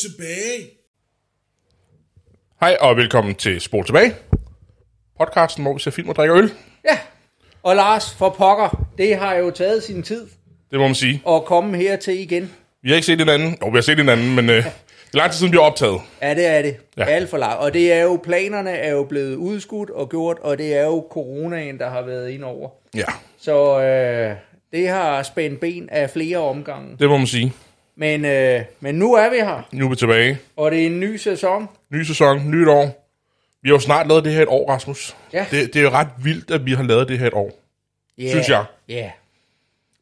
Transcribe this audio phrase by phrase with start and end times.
[0.00, 0.70] Tilbage.
[2.60, 4.14] Hej og velkommen til Spol tilbage.
[5.18, 6.52] Podcasten, hvor vi ser film og drikker øl.
[6.84, 6.98] Ja,
[7.62, 10.26] og Lars, for pokker, det har jo taget sin tid
[10.70, 11.22] Det må man sige.
[11.28, 12.52] at komme hertil igen.
[12.82, 13.56] Vi har ikke set hinanden.
[13.62, 14.64] Jo, vi har set hinanden, men øh, det
[15.14, 16.00] er lang tid siden, vi har optaget.
[16.22, 16.76] Ja, det er det.
[16.96, 17.02] Ja.
[17.04, 17.10] Ja.
[17.10, 17.58] Alt for langt.
[17.58, 21.06] Og det er jo, planerne er jo blevet udskudt og gjort, og det er jo
[21.10, 22.68] coronaen, der har været ind over.
[22.94, 23.04] Ja,
[23.38, 24.36] Så øh,
[24.72, 26.96] det har spændt ben af flere omgange.
[26.98, 27.52] det må man sige.
[28.00, 30.38] Men, øh, men nu er vi her, Nu er vi tilbage.
[30.56, 31.68] og det er en ny sæson.
[31.90, 33.08] Ny sæson, nyt år.
[33.62, 35.16] Vi har jo snart lavet det her et år, Rasmus.
[35.32, 35.46] Ja.
[35.50, 37.58] Det, det er jo ret vildt, at vi har lavet det her et år.
[38.20, 38.30] Yeah.
[38.30, 38.64] Synes jeg.
[38.88, 39.10] Ja.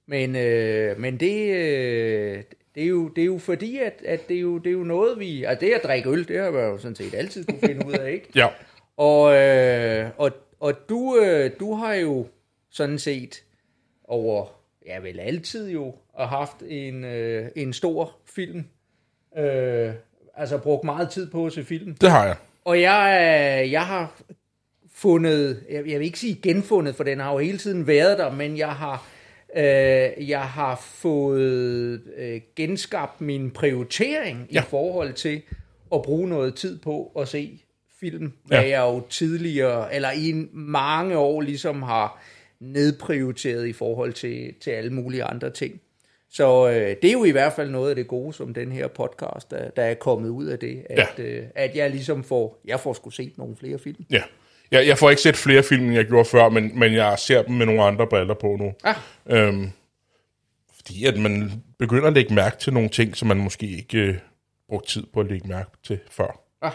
[0.07, 2.43] Men, øh, men det, øh,
[2.75, 4.85] det, er jo, det er jo fordi, at, at det, er jo, det er jo
[4.85, 5.45] noget, vi...
[5.45, 7.93] Altså det at drikke øl, det har vi jo sådan set altid kunne finde ud
[7.93, 8.27] af, ikke?
[8.41, 8.47] Ja,
[8.97, 12.27] Og, øh, og, og du, øh, du har jo
[12.71, 13.43] sådan set
[14.05, 14.47] over,
[14.89, 18.65] ja vel altid jo, og haft en, øh, en stor film.
[19.39, 19.93] Øh,
[20.37, 21.95] altså brugt meget tid på at se film.
[21.95, 22.37] det har jeg.
[22.65, 23.19] Og jeg,
[23.65, 24.21] øh, jeg har
[24.95, 28.31] fundet, jeg, jeg vil ikke sige genfundet, for den har jo hele tiden været der,
[28.33, 29.07] men jeg har,
[29.57, 34.61] øh, jeg har fået øh, genskabt min prioritering ja.
[34.63, 35.43] I forhold til
[35.95, 37.61] at bruge noget tid på at se
[38.01, 38.69] film, hvad Ja.
[38.69, 42.23] jeg jo tidligere, eller i mange år ligesom har
[42.61, 45.81] nedprioriteret i forhold til, til alle mulige andre ting.
[46.31, 48.89] Så øh, det er jo i hvert fald noget af det gode, som den her
[48.89, 51.23] podcast, der, der er kommet ud af det, at, Ja.
[51.23, 54.05] øh, at jeg ligesom får, jeg får sgu set nogle flere film.
[54.11, 54.23] Ja.
[54.71, 57.43] Jeg, jeg får ikke set flere film, end jeg gjorde før, men, men jeg ser
[57.43, 58.73] dem med nogle andre briller på nu.
[58.85, 58.97] Ah.
[59.27, 59.71] Øhm,
[60.77, 64.15] fordi at man begynder at lægge mærke til nogle ting, som man måske ikke øh,
[64.69, 66.41] brugte tid på at lægge mærke til før.
[66.63, 66.73] Ah.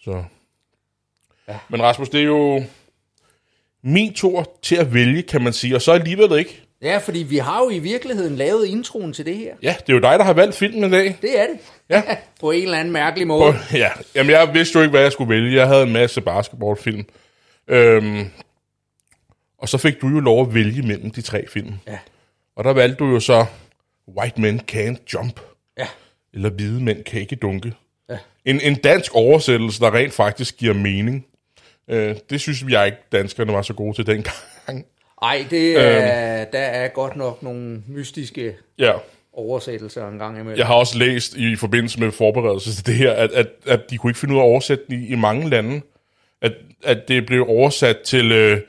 [0.00, 0.24] Så.
[1.48, 1.58] Ja.
[1.68, 2.62] Men Rasmus, det er jo
[3.84, 6.62] min tur til at vælge, kan man sige, og så alligevel ikke.
[6.82, 9.54] Ja, fordi vi har jo i virkeligheden lavet introen til det her.
[9.62, 11.18] Ja, det er jo dig, der har valgt filmen i dag.
[11.22, 11.58] Det er det.
[11.90, 12.02] Ja.
[12.40, 13.44] På en eller anden mærkelig måde.
[13.44, 15.56] Og, ja, jamen jeg vidste jo ikke, hvad jeg skulle vælge.
[15.56, 17.04] Jeg havde en masse basketballfilm.
[17.68, 18.30] Øhm,
[19.58, 21.74] og så fik du jo lov at vælge mellem de tre film.
[21.86, 21.98] Ja.
[22.56, 23.46] Og der valgte du jo så
[24.18, 25.40] White Men Can't Jump.
[25.78, 25.86] Ja.
[26.34, 27.72] Eller Hvide Mænd Kan Ikke Dunke.
[28.10, 28.18] Ja.
[28.44, 31.26] En, en dansk oversættelse, der rent faktisk giver mening.
[31.90, 34.36] Øh, det synes jeg ikke, danskerne var så gode til dengang.
[35.22, 38.92] Ej, det er, der er godt nok nogle mystiske ja.
[39.32, 40.58] oversættelser en gang imellem.
[40.58, 43.98] Jeg har også læst i forbindelse med forberedelse til det her, at, at, at de
[43.98, 45.80] kunne ikke finde ud af at oversætte i, i mange lande.
[46.42, 46.52] At,
[46.84, 48.60] at det blev oversat til, øh,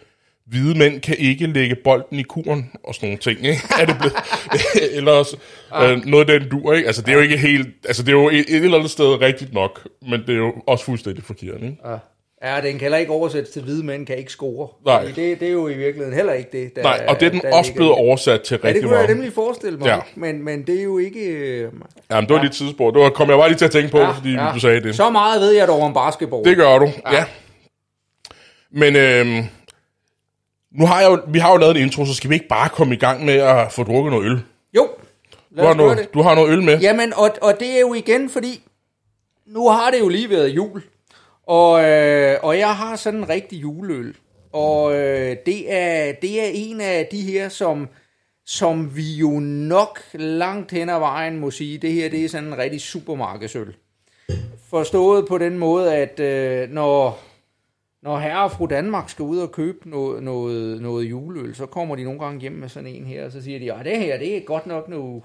[0.50, 3.62] hvide mænd kan ikke lægge bolden i kuren, og sådan nogle ting, ikke?
[3.80, 4.16] Er det blevet,
[4.98, 5.38] eller også,
[5.82, 6.88] øh, noget af den dur, ikke?
[6.88, 9.22] Altså, det er jo ikke helt, altså, det er jo et, et eller andet sted
[9.22, 11.78] rigtigt nok, men det er jo også fuldstændig forkert, ikke?
[11.86, 11.98] Ja.
[12.44, 14.68] Ja, den kan heller ikke oversættes til hvide mænd, kan ikke score.
[14.86, 15.04] Nej.
[15.16, 17.42] Det, det er jo i virkeligheden heller ikke det, der Nej, og det er den
[17.42, 19.16] der også blevet oversat til Ja, det rigtig kunne jeg meget.
[19.16, 19.96] nemlig forestille mig, Ja.
[19.96, 20.02] ja.
[20.16, 21.20] men, men det er jo ikke...
[21.20, 21.72] øh,
[22.12, 22.92] Jamen, det var lige et tidsspur.
[22.92, 24.52] Det var, kom jeg bare lige til at tænke på, ja, fordi ja.
[24.54, 24.96] du sagde det.
[24.96, 26.46] Så meget ved jeg dog om basketball.
[26.46, 27.16] Det gør du, ja.
[27.16, 27.26] ja.
[28.72, 29.44] Men øhm,
[30.72, 32.70] nu har jeg jo, vi har jo lavet en intro, så skal vi ikke bare
[32.70, 34.42] komme i gang med at få drukket noget øl?
[34.76, 34.88] Jo,
[35.34, 35.96] Du lad har, os gøre det.
[35.96, 36.80] noget, du har noget øl med?
[36.80, 38.62] Jamen, og, og det er jo igen, fordi
[39.46, 40.82] nu har det jo lige været jul,
[41.50, 44.16] og, øh, og jeg har sådan en rigtig juleøl,
[44.52, 47.88] og øh, det, er, det er en af de her, som,
[48.46, 52.48] som vi jo nok langt hen ad vejen må sige, det her det er sådan
[52.48, 53.76] en rigtig supermarkedsøl.
[54.70, 57.20] Forstået på den måde, at øh, når,
[58.02, 61.96] når herre og fru Danmark skal ud og købe noget, noget, noget juleøl, så kommer
[61.96, 64.18] de nogle gange hjem med sådan en her, og så siger de, at det her
[64.18, 65.24] det er godt nok noget,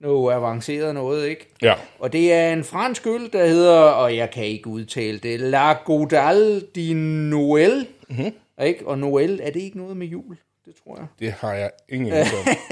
[0.00, 1.48] noget avanceret noget, ikke?
[1.62, 1.74] Ja.
[1.98, 5.72] Og det er en fransk øl, der hedder, og jeg kan ikke udtale det, La
[5.72, 6.92] Godal di
[7.30, 7.86] Noël.
[8.08, 8.32] Mm-hmm.
[8.64, 8.86] Ikke?
[8.86, 10.36] Og Noël, er det ikke noget med jul?
[10.66, 11.06] Det tror jeg.
[11.18, 12.12] Det har jeg ingen.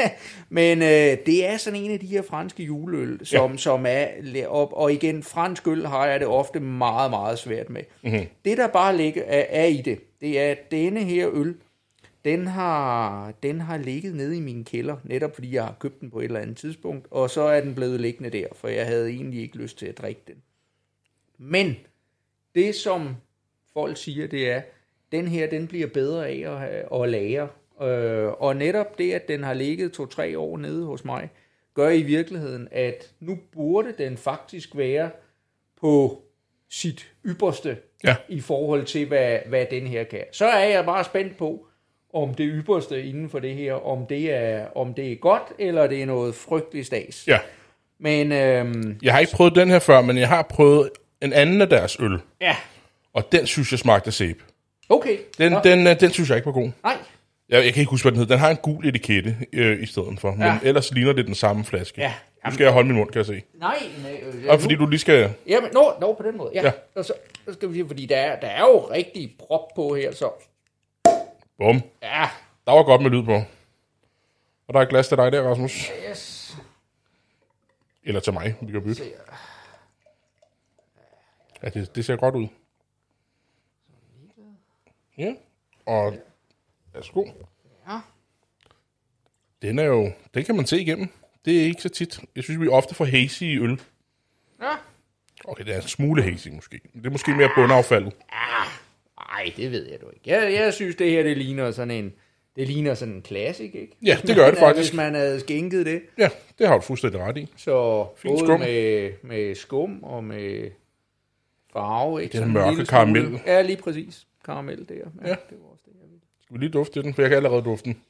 [0.49, 3.57] Men øh, det er sådan en af de her franske juleøl, som, ja.
[3.57, 4.73] som er op.
[4.73, 7.83] Og igen, fransk øl har jeg det ofte meget, meget svært med.
[8.03, 8.27] Mm-hmm.
[8.45, 11.55] Det, der bare ligger, er, er i det, det er, at denne her øl,
[12.27, 16.11] den har, den har ligget nede i min kælder, netop fordi jeg har købt den
[16.11, 19.11] på et eller andet tidspunkt, og så er den blevet liggende der, for jeg havde
[19.11, 20.43] egentlig ikke lyst til at drikke den.
[21.39, 21.77] Men
[22.55, 23.17] det, som
[23.73, 24.63] folk siger, det er,
[25.13, 27.49] den her, den bliver bedre af at, at lære.
[27.83, 31.31] Øh, og netop det, at den har ligget to-tre år nede hos mig,
[31.75, 35.11] gør i virkeligheden, at nu burde den faktisk være
[35.81, 36.23] på
[36.69, 38.17] sit ypperste Ja.
[38.29, 40.25] i forhold til, hvad, hvad den her kan.
[40.33, 41.66] Så er jeg bare spændt på,
[42.17, 45.87] om det ypperste inden for det her, om det er, om det er godt, eller
[45.87, 47.25] det er noget frygteligt stas.
[47.27, 47.39] Ja.
[48.01, 50.91] Men øhm, Jeg har ikke prøvet den her før, men jeg har prøvet
[51.23, 52.19] en anden af deres øl.
[52.41, 52.57] ja,
[53.15, 54.39] Og den synes jeg smagte sæbe.
[54.89, 55.17] okay.
[55.39, 56.71] Den, Nå, den, øh, den synes jeg ikke var god.
[56.83, 56.97] Nej,
[57.49, 58.35] Jeg, jeg kan ikke huske, hvad den hedder.
[58.35, 60.59] Den har en gul etikette øh, i stedet for, men Ja.
[60.63, 62.01] ellers ligner det den samme flaske.
[62.01, 62.13] Ja.
[62.47, 63.43] Nu skal jeg holde min mund, kan jeg se.
[63.61, 64.21] Nej, nej.
[64.23, 65.31] Øh, Og fordi du lige skal...
[65.47, 66.51] Jamen, nå, nå, på den måde.
[66.55, 66.61] Ja.
[66.61, 66.67] Ja.
[66.67, 66.73] ja.
[66.95, 67.13] Og så,
[67.49, 70.29] så skal vi sige, fordi der er, der er jo rigtig prop på her, så...
[71.59, 71.83] Bum.
[72.03, 72.31] Ja,
[72.67, 73.35] Der var godt med lyd på.
[74.69, 75.91] Og der er et glas til dig der, Rasmus.
[76.11, 76.57] yes.
[78.05, 79.03] Eller til mig, vi kan bytte.
[81.63, 82.49] Ja, det, det ser godt ud.
[85.19, 85.35] Ja,
[85.87, 86.15] og
[86.93, 87.25] værsgo.
[87.89, 88.01] Ja.
[89.63, 91.09] Den er jo, den kan man se igennem.
[91.45, 92.21] Det er ikke så tit.
[92.37, 93.81] Jeg synes, vi ofte får hazy i øl.
[94.61, 94.75] Ja.
[95.45, 96.81] Okay, det er en smule hazy måske.
[96.95, 98.13] Det er måske mere bundaffaldet.
[99.47, 100.21] Ej, det ved jeg du ikke.
[100.27, 102.13] Jeg, jeg synes, det her, det ligner sådan en...
[102.57, 103.97] Det ligner sådan en classic, ikke?
[104.05, 104.91] Ja, det gør man- det faktisk.
[104.93, 106.03] Hvis man havde skænket det.
[106.19, 106.29] Ja,
[106.59, 107.53] det har du fuldstændig ret i.
[107.57, 108.61] Så Fint både skum.
[108.61, 110.71] Med, med skum og med
[111.73, 112.23] farve.
[112.23, 112.33] Ikke?
[112.33, 113.41] Det er mørke karamel.
[113.47, 114.27] Ja, lige præcis.
[114.45, 114.95] Karamel der.
[114.95, 115.29] Ja, Ja.
[115.51, 116.21] Det var også det, jeg ville.
[116.43, 117.15] Skal vi lige dufte den?
[117.15, 118.03] For jeg kan allerede dufte den.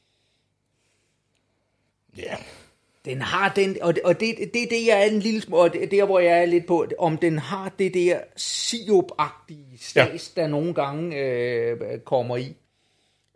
[2.18, 2.36] Ja,
[3.06, 5.62] Den har den, og det, og det, det er det, jeg er en lille smule,
[5.62, 10.32] og det, der hvor jeg er lidt på, om den har det der sirup-agtige stas,
[10.36, 10.42] ja.
[10.42, 12.56] der nogle gange øh, kommer i.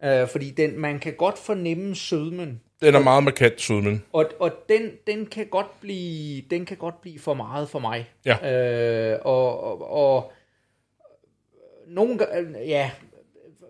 [0.05, 4.03] Øh, fordi den, man kan godt fornemme sødmen, den er meget markant sødmen.
[4.13, 8.11] og, og den, den, kan godt blive, den kan godt blive for meget for mig.
[8.25, 9.13] Ja.
[9.13, 10.33] Øh, og, og, og
[11.87, 12.91] nogle gange, ja,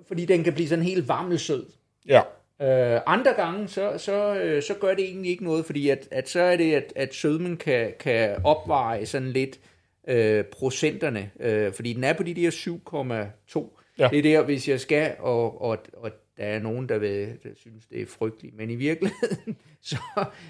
[0.08, 1.66] fordi den kan blive sådan helt varmelsød.
[2.08, 2.22] Ja,
[2.62, 6.28] Øh, andre gange, så, så, øh, så gør det egentlig ikke noget, fordi at, at
[6.28, 9.60] så er det, at, at sødmen kan, kan opveje sådan lidt
[10.08, 13.78] øh, procenterne, øh, fordi den er på de der 7,2.
[13.98, 14.08] Ja.
[14.08, 16.10] Det er der, hvis jeg skal, og, og, og
[16.40, 19.96] der er nogen, der, vil, der synes, det er frygteligt, men i virkeligheden, så,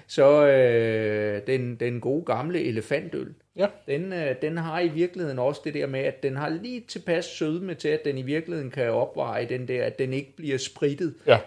[0.07, 3.67] så øh, den, den gode gamle elefantøl, ja.
[3.87, 7.25] den, øh, den har i virkeligheden også det der med, at den har lige tilpas
[7.25, 11.15] sødme til, at den i virkeligheden kan opveje den der, at den ikke bliver spritet
[11.27, 11.39] Ja.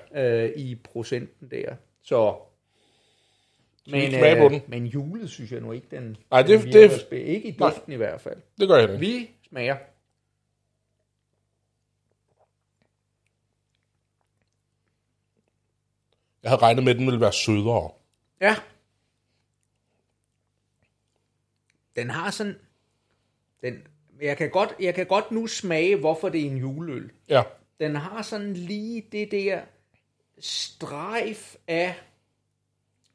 [0.45, 1.75] øh, i procenten der.
[2.03, 2.35] Så...
[4.39, 4.61] på den?
[4.67, 7.71] men julet synes jeg nu ikke, den, Ej, den det- virker det- Ikke i Nej.
[7.71, 8.37] duften i hvert fald.
[8.61, 8.97] Det gør jeg da.
[8.97, 9.77] Vi smager.
[16.45, 17.91] Jeg havde regnet med, at den ville være sødere.
[18.41, 18.57] Ja.
[21.97, 22.59] Den har sådan...
[23.63, 23.83] Den,
[24.23, 27.11] jeg, kan godt, jeg kan godt nu smage, hvorfor det er en juleøl.
[27.29, 27.43] Ja,
[27.81, 29.61] Den har sådan lige det der
[30.39, 31.95] strejf af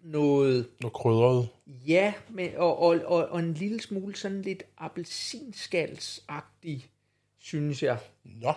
[0.02, 1.50] noget, noget krydret.
[1.68, 6.90] ja, med, og, og, og, og en lille smule sådan lidt appelsinskalsagtig,
[7.40, 7.98] synes jeg.
[8.24, 8.54] Nå,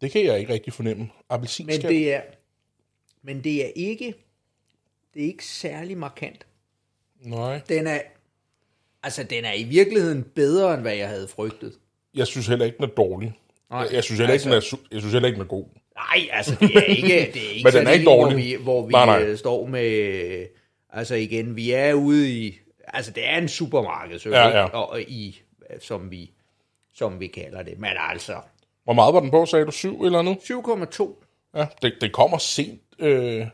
[0.00, 1.02] det kan jeg ikke rigtig fornemme.
[1.02, 1.82] Men Appelsinskal.
[1.90, 2.22] det er,
[3.22, 4.14] men det er ikke,
[5.14, 6.46] det er ikke særlig markant.
[7.20, 7.98] Nej, Den er,
[9.02, 11.72] altså den er i virkeligheden bedre, end hvad jeg havde frygtet.
[12.14, 13.32] jeg synes heller ikke, den er dårlig.
[13.70, 15.48] Nej, jeg, synes heller ikke, altså- den er, su- jeg synes heller ikke, den er
[15.48, 15.64] god.
[15.94, 18.36] Nej, altså det er ikke, det er ikke Men den er ikke en, hvor dårlig.
[18.36, 19.22] vi, hvor vi Nej, nej.
[19.22, 20.46] øh, står med,
[20.90, 24.64] altså igen, vi er ude i, altså det er en supermarked, så Ja, ja.
[24.64, 25.40] Og, og i,
[25.80, 26.30] som vi,
[26.92, 28.40] som vi kalder det, men altså,
[28.84, 29.70] Hvor meget var den på, sagde du?
[29.70, 30.36] 7 eller andet?
[30.36, 31.24] 7,2.
[31.56, 32.80] Ja, det, det kommer sent.
[33.00, 33.46] Øh,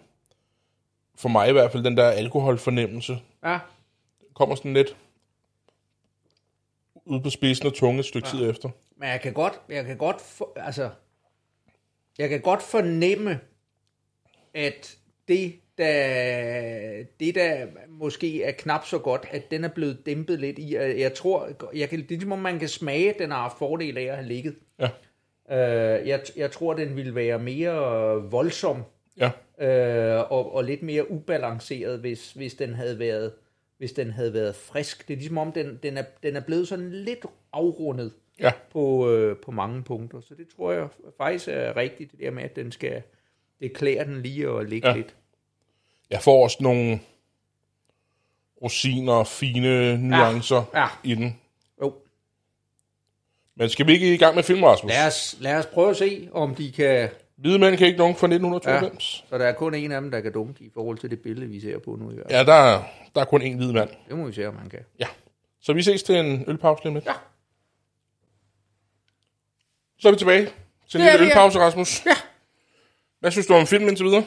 [1.17, 3.19] for mig i hvert fald, den der alkoholfornemmelse.
[3.45, 3.59] Ja,
[4.35, 4.97] Kommer sådan lidt
[7.05, 8.39] ud på spidsen og tunge et stykke ja.
[8.39, 8.69] tid efter.
[8.97, 10.91] men jeg kan godt, jeg kan godt, for, altså,
[12.19, 13.41] jeg kan godt fornemme,
[14.55, 14.97] at
[15.29, 20.59] det, der, det der måske er knap så godt, at den er blevet dæmpet lidt
[20.59, 20.77] i.
[20.77, 23.99] Jeg tror, jeg kan, det er som om man kan smage, den har haft fordel
[23.99, 24.57] af at have ligget.
[24.79, 24.89] Ja,
[25.51, 27.73] Øh, jeg, jeg tror, den ville være mere
[28.31, 28.83] voldsom
[29.19, 29.31] ja,
[29.67, 33.33] øh, og, og lidt mere ubalanceret, hvis, hvis den havde været
[33.79, 35.09] hvis den havde været frisk.
[35.09, 38.53] Det er ligesom om, den, den, er, den er blevet sådan lidt afrundet ja.
[38.71, 40.21] på, øh, på mange punkter.
[40.21, 43.03] Så det tror jeg faktisk er rigtigt, det der med, at den skal,
[43.61, 44.97] det klæder den lige at ligge Ja.
[44.97, 45.15] lidt.
[46.11, 47.01] Jeg får også nogle
[48.63, 50.89] rosiner og fine nuancer Ja, ja.
[51.05, 51.41] i den.
[51.83, 51.95] Jo,
[53.55, 54.93] Men skal vi ikke i gang med film, Rasmus?
[54.93, 57.09] lad os, lad os prøve at se, om de kan...
[57.37, 59.25] Hvide mænd kan ikke nogen fra 1992.
[59.29, 61.47] Så der er kun en af dem, der kan dunke i forhold til det billede,
[61.51, 62.11] vi ser på nu.
[62.11, 62.33] I hvert fald.
[62.33, 62.83] Ja, ja der, er,
[63.15, 63.91] der er kun én hvid mand.
[64.09, 64.81] Det må vi se, om man kan.
[65.01, 65.07] Ja.
[65.61, 67.07] Så vi ses til en ølpause lige om lidt.
[67.07, 67.13] Ja.
[69.99, 70.49] Så er vi tilbage
[70.91, 71.25] til en lille ja.
[71.27, 72.07] ølpause, Rasmus.
[72.07, 72.15] Ja.
[73.21, 74.25] Hvad synes du om filmen indtil videre?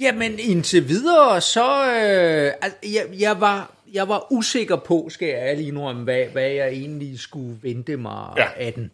[0.00, 5.36] Jamen indtil videre, så øh, altså, jeg, jeg, var, jeg var usikker på, skal jeg
[5.38, 8.42] ærligt indrømme, hvad, hvad jeg egentlig skulle vente mig Ja.
[8.42, 8.48] ja.
[8.66, 8.90] af den.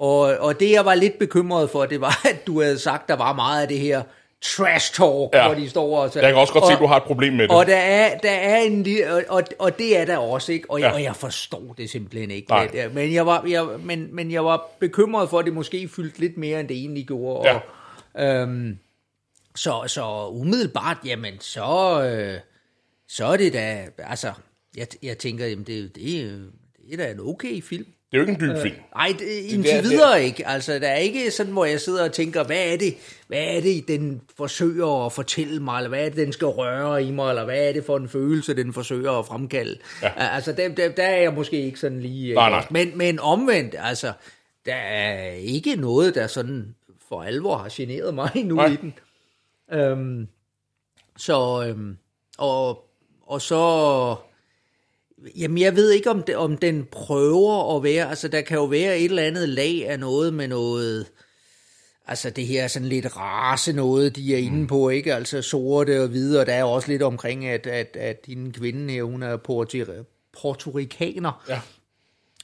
[0.00, 3.16] Og, og det jeg var lidt bekymret for, det var, at du havde sagt, der
[3.16, 4.02] var meget af det her
[4.42, 5.46] trash talk, Ja.
[5.46, 6.10] hvor de står og...
[6.12, 7.56] Så, Jeg kan også godt og, se, at du har et problem med det.
[7.56, 10.70] Og der er, der er en og, og, og det er der også, ikke?
[10.70, 10.94] Og, jeg, Ja.
[10.94, 12.50] og jeg forstår det simpelthen ikke.
[12.50, 12.66] Nej.
[12.66, 16.20] Det, men, jeg var, jeg, men, men jeg var bekymret for, at det måske fyldte
[16.20, 17.48] lidt mere, end det egentlig gjorde.
[17.50, 17.58] Ja.
[18.14, 18.78] Og, øhm,
[19.56, 22.40] Så, så umiddelbart, jamen, så, øh,
[23.08, 24.32] så er det da, altså,
[24.76, 26.26] jeg, jeg tænker, jamen, det, det, er-
[26.90, 27.86] det er da en okay film.
[28.12, 28.74] Det er jo ikke en dyb film.
[28.94, 30.48] Nej, det, indtil det er- videre ikke.
[30.48, 32.94] Altså, der er ikke sådan, hvor jeg sidder og tænker, hvad er det,
[33.26, 37.04] hvad er det, den forsøger at fortælle mig, eller hvad er det, den skal røre
[37.04, 39.78] i mig, eller hvad er det for en følelse, den forsøger at fremkalde.
[40.02, 40.12] Ja.
[40.16, 42.34] Altså, der, der, der er jeg måske ikke sådan lige...
[42.34, 42.58] Nej, ikke nej.
[42.58, 42.68] også?
[42.70, 44.12] Men, men omvendt, altså,
[44.66, 46.74] der er ikke noget, der sådan
[47.08, 48.66] for alvor har generet mig endnu Nej.
[48.66, 48.94] i den.
[49.72, 50.28] Øhm,
[51.16, 51.96] så, øhm,
[52.38, 52.84] og,
[53.26, 54.14] og så,
[55.36, 58.64] jamen jeg ved ikke, om, det, om den prøver at være, altså der kan jo
[58.64, 61.06] være et eller andet lag af noget med noget,
[62.06, 65.14] altså det her sådan lidt race noget, de er inde på, ikke?
[65.14, 68.92] Altså sorte og hvide, og der er også lidt omkring, at, at, at din kvinde
[68.92, 69.36] her, hun er
[70.32, 71.44] portorikaner.
[71.48, 71.60] Ja.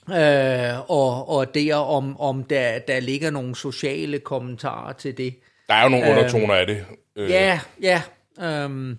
[0.09, 5.35] Øh, og, og der, om, om der, der ligger nogle sociale kommentarer til det.
[5.69, 6.85] Der er jo nogle undertoner af det.
[7.17, 8.03] Øh, Ja, ja.
[8.41, 8.99] Øhm,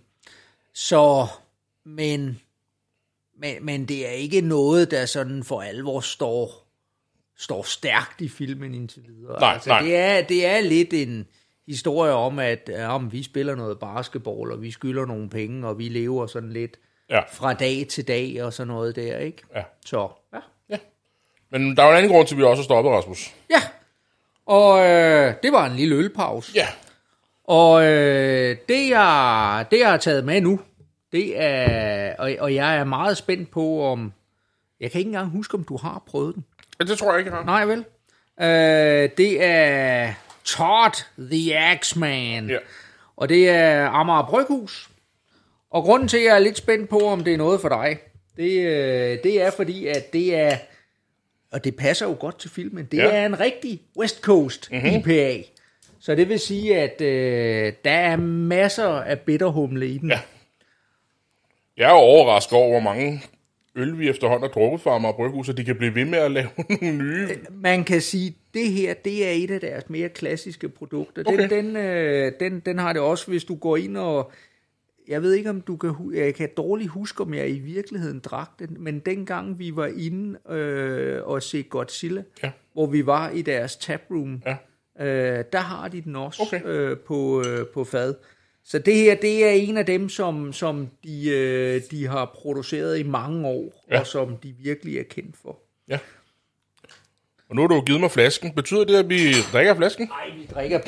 [0.73, 1.27] så,
[1.85, 2.39] men,
[3.39, 6.67] men, men det er ikke noget, der sådan for alvor står,
[7.37, 9.39] står stærkt i filmen indtil videre.
[9.39, 9.81] Nej, altså, nej.
[9.81, 11.27] Det, er, det er lidt en
[11.67, 15.77] historie om, at ja, om vi spiller noget basketball, og vi skylder nogle penge, og
[15.79, 16.77] vi lever sådan lidt
[17.09, 17.21] Ja.
[17.31, 19.41] fra dag til dag, og sådan noget der, ikke?
[19.55, 19.63] Ja.
[19.85, 20.77] Så, ja.
[21.51, 23.33] Men der er jo en anden grund til, at vi også har stoppet, Rasmus.
[23.49, 23.61] Ja,
[24.45, 26.51] og øh, det var en lille ølpause.
[26.55, 26.67] Ja.
[27.43, 30.59] Og øh, det, jeg, det, jeg har taget med nu,
[31.15, 34.13] det er, og, og jeg er meget spændt på, om,
[34.79, 36.45] jeg kan ikke engang huske, om du har prøvet den.
[36.87, 37.45] Det tror jeg ikke, jeg har.
[37.45, 37.85] Nej vel?
[38.41, 40.13] Øh, det er
[40.45, 40.93] Todd
[41.31, 42.49] the Axeman.
[42.49, 42.57] Ja.
[43.17, 44.89] Og det er Amager Bryghus.
[45.71, 47.97] Og grunden til, at jeg er lidt spændt på, om det er noget for dig,
[48.37, 50.57] det, øh, det er fordi, at det er,
[51.51, 53.11] og det passer jo godt til filmen, det Ja.
[53.11, 54.87] er en rigtig West Coast mm-hmm.
[54.89, 55.43] IPA.
[55.99, 60.09] Så det vil sige, at øh, der er masser af bitterhumle i den.
[60.09, 60.19] Ja.
[61.77, 63.23] Jeg er overrasket over, hvor mange
[63.75, 66.31] øl, vi efterhånden har drukket fra Amager Bryghus, og de kan blive ved med at
[66.31, 66.47] lave
[66.81, 67.27] nogle nye.
[67.51, 71.23] man kan sige, at det her, det er et af deres mere klassiske produkter.
[71.23, 71.49] Den, Okay.
[71.49, 74.31] den, øh, den, den har det også, hvis du går ind og...
[75.07, 75.93] Jeg ved ikke, om du kan...
[76.13, 80.39] Jeg kan dårligt huske, om jeg i virkeligheden drak den, men dengang vi var inde
[80.55, 82.51] øh, og se Godzilla, Ja.
[82.73, 84.57] hvor vi var i deres taproom, Ja.
[85.05, 86.65] øh, der har de den også Okay.
[86.65, 88.13] øh, på, øh, på fad.
[88.67, 92.99] Så det her, det er en af dem, som, som de, øh, de har produceret
[92.99, 93.99] i mange år, Ja.
[93.99, 95.59] og som de virkelig er kendt for.
[95.89, 95.97] Ja.
[97.49, 98.51] Og nu har du givet mig flasken.
[98.51, 100.07] Betyder det, at vi drikker af flasken?
[100.07, 100.79] Nej, vi drikker,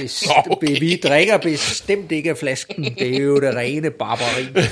[0.47, 0.79] Nå, okay.
[0.79, 2.83] vi drikker bestemt ikke af flasken.
[2.83, 4.63] Det er jo det rene barbari.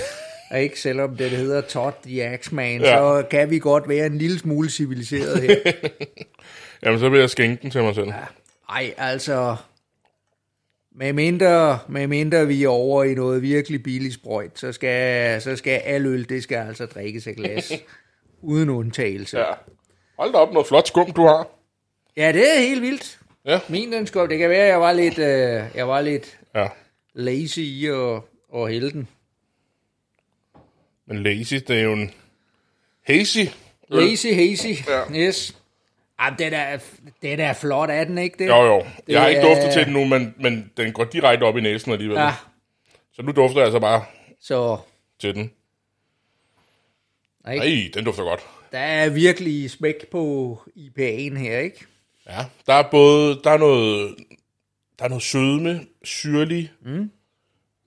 [0.61, 2.89] Ikke selvom det hedder Todd the Axeman, Ja.
[2.89, 2.97] ja.
[3.21, 5.55] så kan vi godt være en lille smule civiliseret her.
[6.83, 8.07] Jamen, så vil jeg skænke den til mig selv.
[8.69, 9.55] Ej, altså...
[10.97, 15.55] Med mindre, med mindre vi er over i noget virkelig billigt sprøjt, så skal, så
[15.55, 17.71] skal al øl, det skal altså drikkes af glas.
[18.41, 19.39] Uden undtagelse.
[19.39, 19.53] Ja.
[20.19, 21.47] Hold da op, noget flot skum, du har.
[22.17, 23.19] ja, det er helt vildt.
[23.45, 23.59] Ja.
[23.69, 26.67] Min den skal, det kan være, at jeg var lidt, øh, jeg var lidt Ja.
[27.13, 28.21] lazy i at,
[28.55, 29.07] at hælde den.
[31.07, 32.11] Men lazy, det er jo en
[33.07, 33.37] hazy.
[33.91, 34.03] øl.
[34.03, 35.27] Lazy Hazy, Ja.
[35.27, 35.57] yes.
[36.17, 36.79] Ah, den er,
[37.21, 38.47] den er flot, er den ikke det?
[38.47, 38.85] Jo, jo.
[39.07, 41.61] Jeg har ikke er- duftet til den nu, men, men den går direkte op i
[41.61, 42.17] næsen alligevel.
[42.17, 42.33] Ja,
[43.13, 44.05] Så nu dufter jeg altså bare
[44.39, 44.77] så
[45.19, 45.51] til den.
[47.51, 47.65] ikke?
[47.85, 48.41] Ej, den dufter godt.
[48.71, 51.85] der er virkelig smæk på IPA'en her, ikke?
[52.29, 54.15] Ja, der er både, der er noget,
[54.99, 57.11] der er noget sødme, syrlig, mm.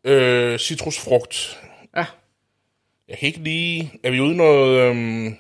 [0.04, 1.60] øh, citrusfrugt.
[1.96, 2.06] Ja,
[3.08, 5.36] Jeg kan ikke lige, er vi ude noget, øhm,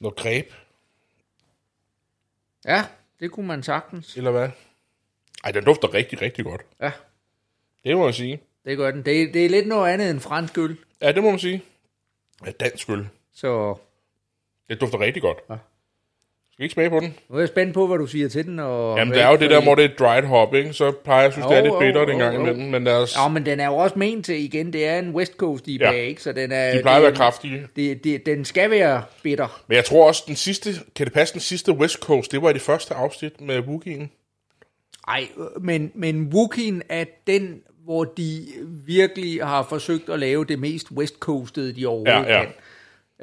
[0.00, 0.52] noget greb,
[2.64, 2.84] ja,
[3.20, 4.16] det kunne man sagtens.
[4.16, 4.48] eller hvad?
[5.44, 6.62] Ej, den dufter rigtig, rigtig godt.
[6.80, 6.92] Ja,
[7.84, 8.40] Det må jeg sige.
[8.64, 9.04] det gør den.
[9.04, 11.62] Det, det er lidt noget andet end fransk øl, Ja, det må man sige.
[12.46, 13.08] Ja, dansk øl.
[13.32, 13.74] så
[14.68, 15.38] Det dufter rigtig godt.
[15.50, 15.56] Ja.
[16.52, 17.14] Skal vi ikke smage på den?
[17.28, 18.58] nu er jeg spændt på, hvad du siger til den.
[18.58, 20.72] Og Jamen, det er jo det der, hvor det er dried hop, ikke?
[20.72, 22.62] Så plejer jeg at synes, det er lidt bittert en jo, gang imellem.
[22.70, 25.32] Men deres, Ja, men den er jo også ment til, igen, det er en West
[25.36, 25.90] Coast IPA, Ja.
[25.90, 26.22] ikke?
[26.22, 26.76] Så den er...
[26.76, 27.66] de plejer at det- være kraftige.
[27.76, 29.62] Det, det, den skal være bitter.
[29.68, 32.50] Men jeg tror også, den sidste, kan det passe, den sidste West Coast, det var
[32.50, 34.06] i det første afsnit med Wookie'en.
[35.08, 38.44] Ej, øh, men, men Wookien er den, hvor de
[38.86, 42.44] virkelig har forsøgt at lave det mest West Coastet, de overhovedet Ja, ja.
[42.44, 42.52] kan.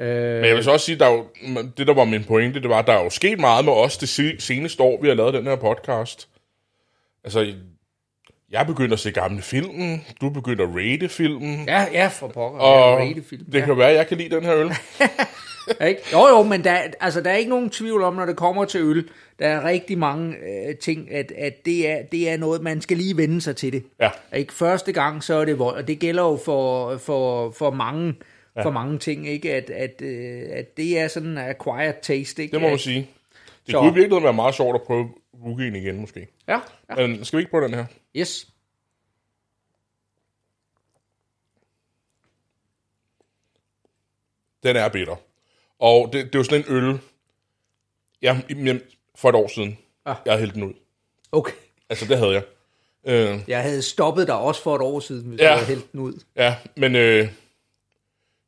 [0.00, 1.26] Øh, Men jeg vil så også sige, jo,
[1.76, 3.96] det der var min pointe, det var, at der er jo sket meget med os
[3.96, 6.28] det se- seneste år, vi har lavet den her podcast.
[7.24, 7.54] Altså,
[8.50, 10.00] Jeg begynder at se gamle film.
[10.20, 11.64] Du begynder at rate filmen.
[11.68, 12.60] Ja, ja, for pokker.
[12.60, 13.44] og ja, film.
[13.44, 13.64] det ja.
[13.64, 14.70] kan være, at jeg kan lide den her øl.
[15.88, 16.00] Ikke?
[16.12, 18.80] Jo, jo, men der, altså, der er ikke nogen tvivl om, når det kommer til
[18.80, 22.80] øl, der er rigtig mange øh, ting, at, at det, er, det er noget, man
[22.80, 23.82] skal lige vende sig til det.
[24.00, 24.10] Ja.
[24.36, 24.52] Ikke?
[24.52, 28.14] Første gang, så er det vold, og det gælder jo for, for, for mange
[28.56, 28.62] ja.
[28.64, 29.54] for mange ting, ikke?
[29.54, 32.42] At, at, øh, at det er sådan en acquired taste.
[32.42, 32.52] Ikke?
[32.52, 33.00] Det må man sige.
[33.66, 36.26] Det Så- kunne i virkeligheden være meget sjovt at prøve Wookie'en igen, måske.
[36.48, 37.06] Ja, ja.
[37.06, 37.84] Men skal vi ikke prøve den her?
[38.16, 38.48] Yes.
[44.62, 45.16] Den er bitter.
[45.78, 46.98] Og det, det er jo sådan en øl,
[48.22, 48.80] jeg, jeg,
[49.14, 50.16] for et år siden, Ah.
[50.24, 50.72] jeg havde hældt den ud.
[51.32, 51.52] Okay.
[51.90, 52.42] Altså, det havde jeg.
[53.04, 55.44] Øh, Jeg havde stoppet dig også for et år siden, hvis Ja.
[55.44, 55.50] ja.
[55.50, 56.22] jeg havde hældt den ud.
[56.36, 57.28] ja, men øh,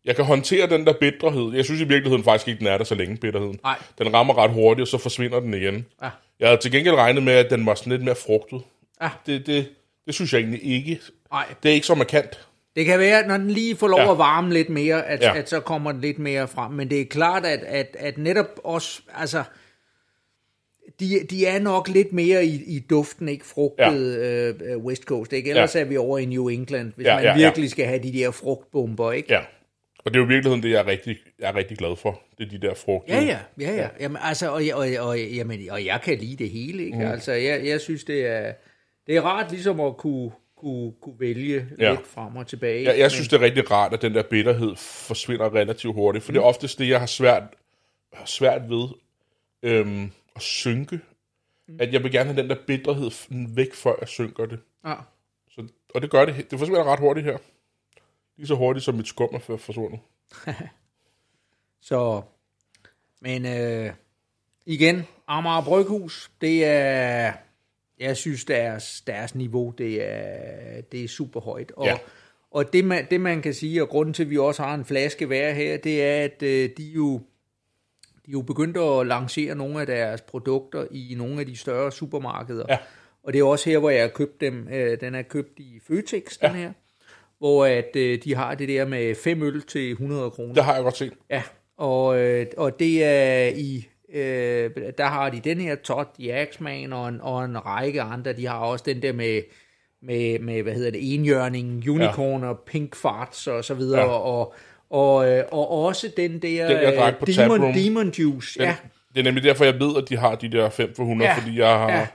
[0.05, 1.53] jeg kan håndtere den der bitterhed.
[1.55, 3.59] Jeg synes i virkeligheden faktisk ikke, den er der så længe, bitterheden.
[3.63, 3.79] Nej.
[3.99, 5.87] Den rammer ret hurtigt, og så forsvinder den igen.
[6.03, 6.09] Ja.
[6.41, 8.63] Jeg havde til gengæld regnet med, at den var sådan lidt mere frugtet.
[9.03, 9.09] Ja.
[9.27, 9.69] Det, det,
[10.07, 11.01] det synes jeg egentlig ikke.
[11.33, 12.47] Nej, Det er ikke så markant.
[12.77, 14.13] det kan være, når den lige får lov Ja.
[14.13, 15.37] at varme lidt mere, at, Ja.
[15.39, 16.73] at så kommer den lidt mere frem.
[16.73, 19.43] Men det er klart, at, at, at netop også, altså,
[21.01, 24.73] de, de er nok lidt mere i, i duften, ikke frugtet ja.
[24.73, 25.33] øh, West Coast.
[25.33, 25.51] Ikke?
[25.51, 25.81] Ellers Ja.
[25.81, 27.45] er vi over i New England, hvis Ja, man ja, ja, ja.
[27.47, 29.13] virkelig skal have de der frugtbomber.
[29.13, 29.33] Ikke?
[29.35, 29.41] Ja.
[30.05, 32.23] Og det er jo i virkeligheden det, jeg er rigtig, jeg er rigtig glad for.
[32.39, 33.15] Det er de der frugter.
[33.15, 33.89] Ja, ja, ja, ja.
[34.01, 36.99] Jamen, altså, og, og, og, jamen, og jeg kan lide det hele, ikke?
[36.99, 37.05] Mm.
[37.05, 38.53] Altså, jeg, jeg synes, det er,
[39.07, 41.85] det er rart ligesom at kunne, kunne, kunne vælge Ja.
[41.85, 41.91] ja.
[41.91, 42.85] lidt frem og tilbage.
[42.85, 46.33] Jeg, jeg synes, det er rigtig rart, at den der bitterhed forsvinder relativt hurtigt, for
[46.33, 46.35] mm.
[46.35, 47.43] det er oftest det, jeg har svært,
[48.13, 48.89] har svært ved
[49.63, 51.01] øhm, at synke.
[51.69, 51.77] Mm.
[51.81, 53.11] At jeg vil gerne have den der bitterhed
[53.55, 54.59] væk, før jeg synker det.
[54.87, 54.95] Ja.
[55.51, 56.51] Så, og det gør det.
[56.51, 57.37] Det forsvinder ret hurtigt her.
[58.37, 60.01] Lige så hurtigt, som mit skum er for- forsvundet.
[61.81, 62.23] Så,
[63.21, 63.93] men øh,
[64.67, 67.33] igen, Amager Bryghus, det er,
[68.01, 71.71] jeg synes, deres, deres niveau, det er, det er super højt.
[71.77, 71.99] Og, Ja.
[72.51, 74.85] og det, man, det, man kan sige, og grunden til, at vi også har en
[74.85, 77.19] flaske hver her, det er, at øh, de jo
[78.27, 81.93] de er jo begyndt at lancere nogle af deres produkter i nogle af de større
[81.93, 82.67] supermarkeder.
[82.69, 82.79] Ja.
[83.23, 84.69] Og det er også her, hvor jeg har købt dem.
[84.69, 86.73] Øh, Den er købt i Føtex, den her.
[87.43, 90.55] Hvor at, øh, de har det der med 5 øl til 100 kroner.
[90.55, 91.13] Det har jeg godt set.
[91.31, 91.43] Ja,
[91.79, 97.09] og, øh, og det er i, øh, der har de den her Todd Jacksman og
[97.09, 98.33] en, og en række andre.
[98.33, 99.43] De har også den der med,
[100.03, 102.49] med, med hvad hedder det, enhjørning, unicorn ja.
[102.49, 104.01] og pink farts og så videre.
[104.01, 104.07] Ja.
[104.07, 104.55] Og,
[104.91, 107.75] og, øh, og også den der Den, jeg drak øh, på Demon, Taproom.
[107.75, 108.59] Demon Juice.
[108.59, 108.77] Den, Ja,
[109.15, 111.37] Det er nemlig derfor, jeg ved, at de har de der 5 for 100, ja.
[111.37, 112.07] Fordi jeg har, ja.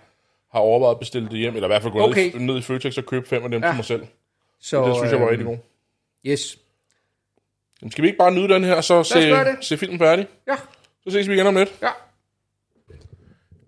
[0.52, 2.32] Har overvejet at bestille det hjem, eller i hvert fald gå Okay.
[2.34, 3.62] ned, i, ned i Føtex og købe fem af dem.
[3.64, 3.68] Ja.
[3.68, 4.02] til mig selv.
[4.62, 5.60] Så, Det synes jeg var øh, rigtig godt.
[6.26, 6.58] Yes.
[7.82, 10.28] Jamen, skal vi ikke bare nyde den her, og så se, se filmen færdig?
[10.48, 10.56] Ja,
[11.04, 11.76] Så ses vi igen om lidt.
[11.82, 11.90] ja.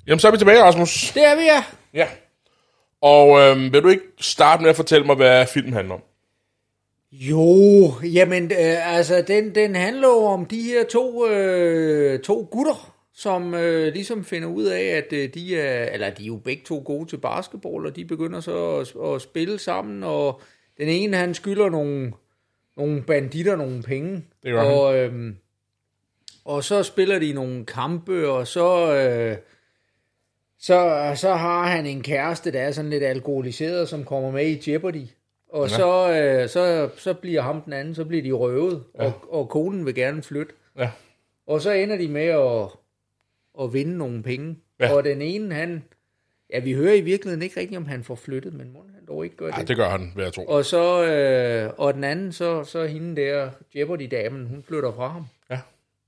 [0.08, 1.12] Jamen, så er vi tilbage, Rasmus.
[1.13, 1.63] Det er vi, ja.
[1.93, 2.08] Ja.
[3.02, 6.02] Og øhm, vil du ikke starte med at fortælle mig, hvad filmen handler om?
[7.12, 12.93] Jo, jamen, øh, altså, den, den handler jo om de her to, øh, to gutter,
[13.13, 16.63] som øh, ligesom finder ud af, at øh, de er, eller de er jo begge
[16.65, 20.41] to gode til basketball, og de begynder så at, at spille sammen, og
[20.80, 22.13] den ene, han skylder nogle,
[22.78, 24.74] nogle banditter nogle penge, Det gør han.
[24.74, 25.34] og, øh,
[26.46, 28.96] og så spiller de nogle kampe, og så...
[28.96, 29.38] Øh,
[30.62, 34.72] så, så har han en kæreste, der er sådan lidt alkoholiseret, som kommer med i
[34.72, 35.06] Jeopardy.
[35.50, 35.76] Og ja.
[35.76, 39.06] så, øh, så, så bliver ham den anden, så bliver de røvet, ja.
[39.06, 40.54] og, og konen vil gerne flytte.
[40.78, 40.92] Ja.
[41.48, 42.68] Og så ender de med at,
[43.63, 44.58] at vinde nogle penge.
[44.80, 44.94] Ja.
[44.94, 45.84] Og den ene, han...
[46.54, 49.24] Ja, vi hører i virkeligheden ikke rigtigt, om han får flyttet, men må han dog
[49.24, 49.68] ikke gøre Ja, det.
[49.68, 50.46] det gør han, vil jeg tro.
[50.46, 55.26] Og så øh, og den anden, så, så hende der, Jeopardy-damen, hun flytter fra ham.
[55.52, 55.60] Ja.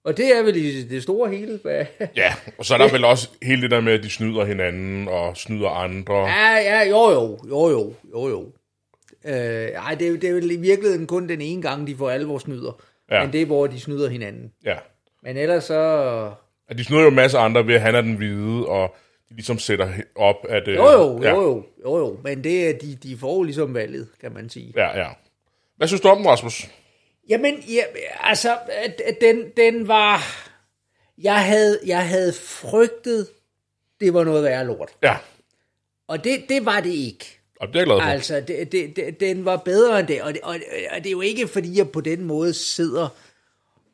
[0.03, 1.59] Og det er vel i det store hele.
[2.15, 5.07] Ja, og så er der vel også hele det der med, at de snyder hinanden
[5.07, 6.15] og snyder andre.
[6.27, 8.51] Ja, ja, jo, jo, jo, jo, jo, jo.
[9.25, 12.09] Øh, ej, det, er, det er vel i virkeligheden kun den ene gang, de får
[12.09, 12.81] alvor snyder.
[13.09, 13.15] Ja.
[13.15, 13.23] Ja.
[13.23, 14.51] Men det er, hvor de snyder hinanden.
[14.65, 14.75] Ja.
[15.23, 16.31] Men ellers så...
[16.69, 18.95] At de snyder jo en masse andre ved, at han er den hvide, og
[19.31, 20.67] ligesom sætter op, at...
[20.67, 22.19] øh, Jo, jo, ja, jo, jo, jo, jo.
[22.23, 24.73] Men det, er- de, de får ligesom valget, kan man sige.
[24.75, 25.07] Ja, ja.
[25.77, 26.67] Hvad synes du om den, Rasmus?
[27.29, 27.81] Jamen, ja,
[28.19, 28.57] altså,
[29.21, 30.19] den, den var...
[31.17, 33.27] Jeg havde, jeg havde frygtet,
[33.99, 34.89] det var noget værre lort.
[35.03, 35.17] Ja,
[36.07, 37.39] Og det, det var det ikke.
[37.59, 38.03] og det er jeg glad for.
[38.05, 40.21] Altså, det, det, det, den var bedre end det.
[40.21, 40.49] Og, det, og,
[40.91, 43.07] og det er jo ikke, fordi jeg på den måde sidder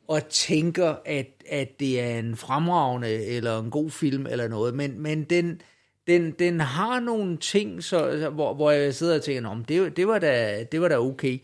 [0.08, 5.00] og tænker, at, at det er en fremragende eller en god film eller noget, men,
[5.00, 5.60] men den,
[6.06, 9.96] den, den har nogle ting, så, hvor, hvor jeg sidder og tænker, "Nå, men det,
[9.96, 11.38] det, var da, det var da okay.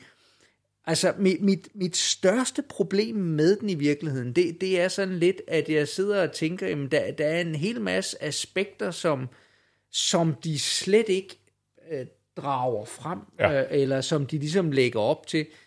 [0.87, 5.43] Altså, mit, mit, mit største problem med den i virkeligheden, det, det er sådan lidt,
[5.49, 9.29] at jeg sidder og tænker, jamen, der, der er en hel masse aspekter, som,
[9.91, 11.39] som de slet ikke
[11.93, 13.63] øh, drager frem, ja.
[13.63, 15.41] øh, eller som de ligesom lægger op til.
[15.41, 15.64] Øh,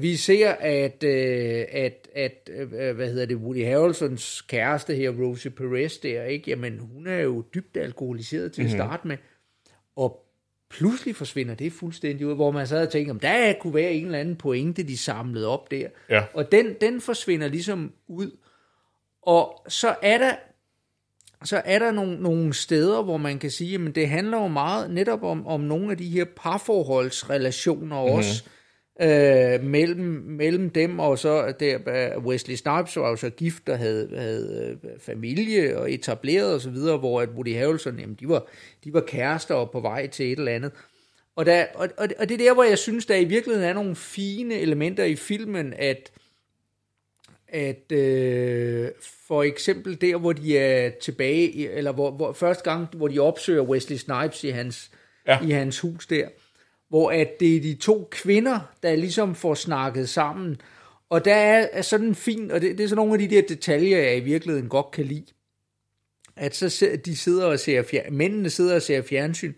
[0.00, 5.50] vi ser, at, øh, at, at øh, hvad hedder det, Woody Harrelsons kæreste her, Rosie
[5.50, 6.50] Perez der, ikke?
[6.50, 8.80] Jamen, hun er jo dybt alkoholiseret til mm-hmm.
[8.80, 9.16] at starte med,
[9.96, 10.26] og
[10.70, 14.04] pludselig forsvinder det fuldstændig ud, hvor man så havde tænkt, om der kunne være en
[14.04, 15.88] eller anden pointe, de samlede op der.
[16.10, 16.24] Ja.
[16.34, 18.30] Og den, den forsvinder ligesom ud.
[19.22, 20.34] Og så er der
[21.44, 24.90] så er der nogle, nogle steder, hvor man kan sige, at det handler jo meget
[24.90, 28.16] netop om, om nogle af de her parforholdsrelationer mm-hmm.
[29.00, 34.08] Øh, mellem, mellem dem og så der, Wesley Snipes var jo så gift og havde,
[34.16, 38.46] havde øh, familie og etableret og så videre, hvor at Woody Harrelson, jamen, de var,
[38.84, 40.72] de var kærester og på vej til et eller andet.
[41.36, 43.74] Og, der, og, og, og det er der, hvor jeg synes, der i virkeligheden er
[43.74, 46.12] nogle fine elementer i filmen, at
[47.48, 48.88] at øh,
[49.26, 53.62] for eksempel der, hvor de er tilbage, eller hvor, hvor første gang, hvor de opsøger
[53.62, 54.90] Wesley Snipes i hans,
[55.26, 55.38] Ja.
[55.42, 55.48] ja.
[55.48, 56.28] i hans hus der,
[56.88, 60.56] hvor at det er de to kvinder, der ligesom får snakket sammen,
[61.10, 63.42] og der er, er sådan fin, og det, det er sådan nogle af de der
[63.48, 65.26] detaljer, jeg i virkeligheden godt kan lide,
[66.36, 69.52] at så de sidder og ser fjer, mændene sidder og ser fjernsyn,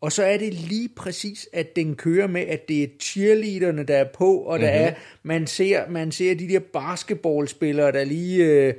[0.00, 3.96] og så er det lige præcis, at den kører med, at det er cheerleaderne, der
[3.96, 4.84] er på, og der Mhm.
[4.84, 4.92] er,
[5.22, 8.74] man ser, man ser de der basketballspillere, der lige øh, øh,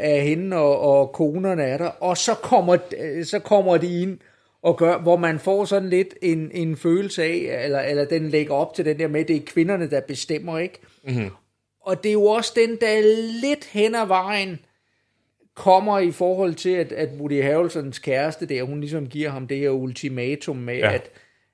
[0.00, 4.18] er henne, og, og konerne er der, og så kommer, øh, så kommer de ind,
[4.62, 8.54] og gør, hvor man får sådan lidt en, en følelse af, eller, eller den lægger
[8.54, 10.78] op til den der med, det er kvinderne, der bestemmer, ikke?
[11.04, 11.30] Mm-hmm.
[11.80, 13.00] Og det er jo også den, der
[13.40, 14.58] lidt hen ad vejen,
[15.54, 19.56] kommer i forhold til, at, at Woody Harrelsons kæreste der, hun ligesom giver ham det
[19.58, 20.90] her ultimatum med, Ja.
[20.90, 20.94] ja.
[20.94, 21.10] at,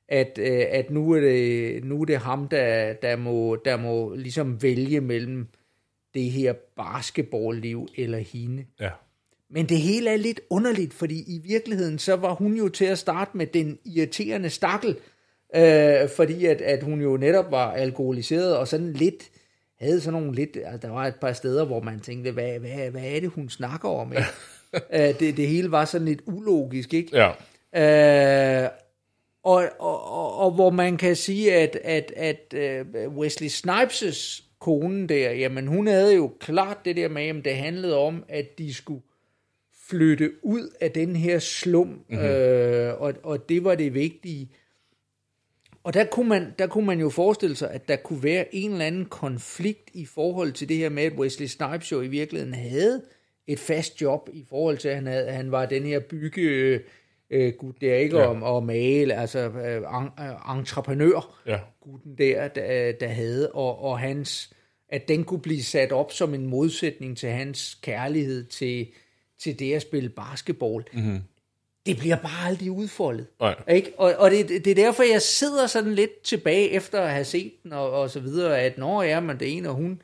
[0.08, 4.14] at, øh, at nu, er det, nu er det ham, der, der, må, der må
[4.14, 5.48] ligesom vælge mellem
[6.14, 8.64] det her basketballliv eller hende.
[8.80, 8.90] Ja.
[9.50, 12.98] Men det hele er lidt underligt, fordi i virkeligheden, så var hun jo til at
[12.98, 14.96] starte med den irriterende stakkel,
[15.56, 19.30] øh, fordi at, at hun jo netop var alkoholiseret, og sådan lidt,
[19.80, 22.90] havde sådan nogle lidt, altså der var et par steder, hvor man tænkte, hvad, hvad,
[22.90, 24.12] hvad er det, hun snakker om?
[24.12, 24.26] Ikke?
[25.08, 27.16] øh, det, det hele var sådan lidt ulogisk, ikke?
[27.16, 28.64] Ja.
[28.64, 28.70] Øh,
[29.44, 35.06] og, og, og, og hvor man kan sige, at, at, at øh, Wesley Snipes' kone
[35.06, 38.74] der, jamen hun havde jo klart det der med, at det handlede om, at de
[38.74, 39.02] skulle
[39.90, 42.18] flytte ud af den her slum, mm-hmm.
[42.18, 44.50] øh, og, og det var det vigtige.
[45.84, 48.72] Og der kunne, man, der kunne man jo forestille sig, at der kunne være en
[48.72, 52.54] eller anden konflikt i forhold til det her med, at Wesley Snipes jo i virkeligheden
[52.54, 53.02] havde
[53.46, 56.42] et fast job i forhold til, at han, havde, at han var den her bygge
[56.42, 56.80] øh,
[57.30, 58.16] øh, gut der, ikke?
[58.16, 58.22] Ja.
[58.22, 58.28] Ja.
[58.28, 61.58] Og, og male, altså øh, en, øh, entreprenør Ja.
[61.80, 64.54] gutten der, der, der havde, og, og hans,
[64.88, 68.86] at den kunne blive sat op som en modsætning til hans kærlighed til,
[69.42, 70.84] til det at spille basketball.
[70.92, 71.18] Mm-hmm.
[71.86, 73.26] Det bliver bare aldrig udfoldet.
[73.40, 73.54] Nej.
[73.70, 73.92] Ikke?
[73.98, 77.52] Og, og det, det er derfor, jeg sidder sådan lidt tilbage efter at have set
[77.62, 80.02] den, og, og så videre, at når ja, men det ene, og hun,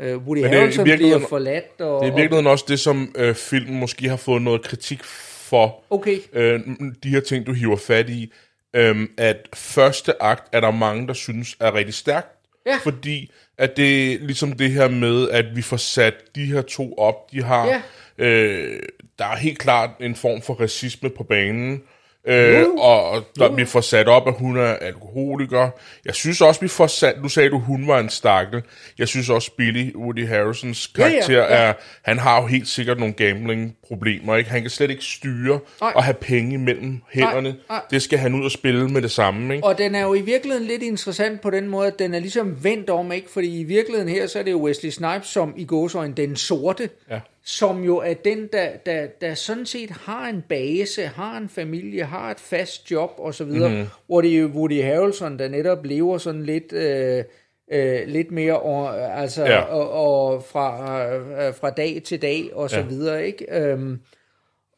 [0.00, 1.80] øh, Woody Men det er Harrelson bliver forladt.
[1.80, 5.04] Og, Det er i virkeligheden også det, som øh, filmen måske har fået noget kritik
[5.04, 5.82] for.
[5.90, 6.60] okay, øh,
[7.02, 8.32] de her ting, du hiver fat i,
[8.74, 12.76] øh, at første akt er der mange, der synes er rigtig stærkt, Ja.
[12.82, 16.94] fordi at det er ligesom det her med, at vi får sat de her to
[16.94, 17.82] op, de har, Ja.
[18.18, 18.78] Øh,
[19.18, 21.82] der er helt klart en form for racisme på banen,
[22.26, 25.68] Øh, og og der, vi får sat op, at hun er alkoholiker.
[26.04, 27.22] Jeg synes også, vi får sat...
[27.22, 28.62] Nu sagde du, hun var en stakkel.
[28.98, 31.44] Jeg synes også, Billy, Woody Harrisons Ja, ja, karakter, ja.
[31.68, 31.72] er...
[32.02, 34.50] Han har jo helt sikkert nogle gambling-problemer, ikke?
[34.50, 35.92] Han kan slet ikke styre Nej.
[35.96, 37.56] og have penge mellem hænderne.
[37.68, 37.80] nej.
[37.90, 39.66] Det skal han ud og spille med det samme, ikke?
[39.66, 42.64] Og den er jo i virkeligheden lidt interessant på den måde, at den er ligesom
[42.64, 43.30] vendt om, ikke?
[43.30, 46.88] Fordi i virkeligheden her, så er det jo Wesley Snipes, som i gåsøjne den sorte,
[47.10, 47.20] Ja.
[47.44, 52.04] Som jo er den, der, der, der sådan set har en base, har en familie,
[52.04, 53.84] har et fast job osv., mm-hmm.
[54.06, 56.72] hvor det er jo Woody Harrelson, der netop lever sådan lidt...
[56.72, 57.24] Øh,
[57.72, 59.60] øh, lidt mere og, altså, Ja.
[59.60, 62.86] og, og fra, øh, fra dag til dag og så Ja.
[62.86, 63.46] videre, ikke?
[63.60, 63.98] Øhm,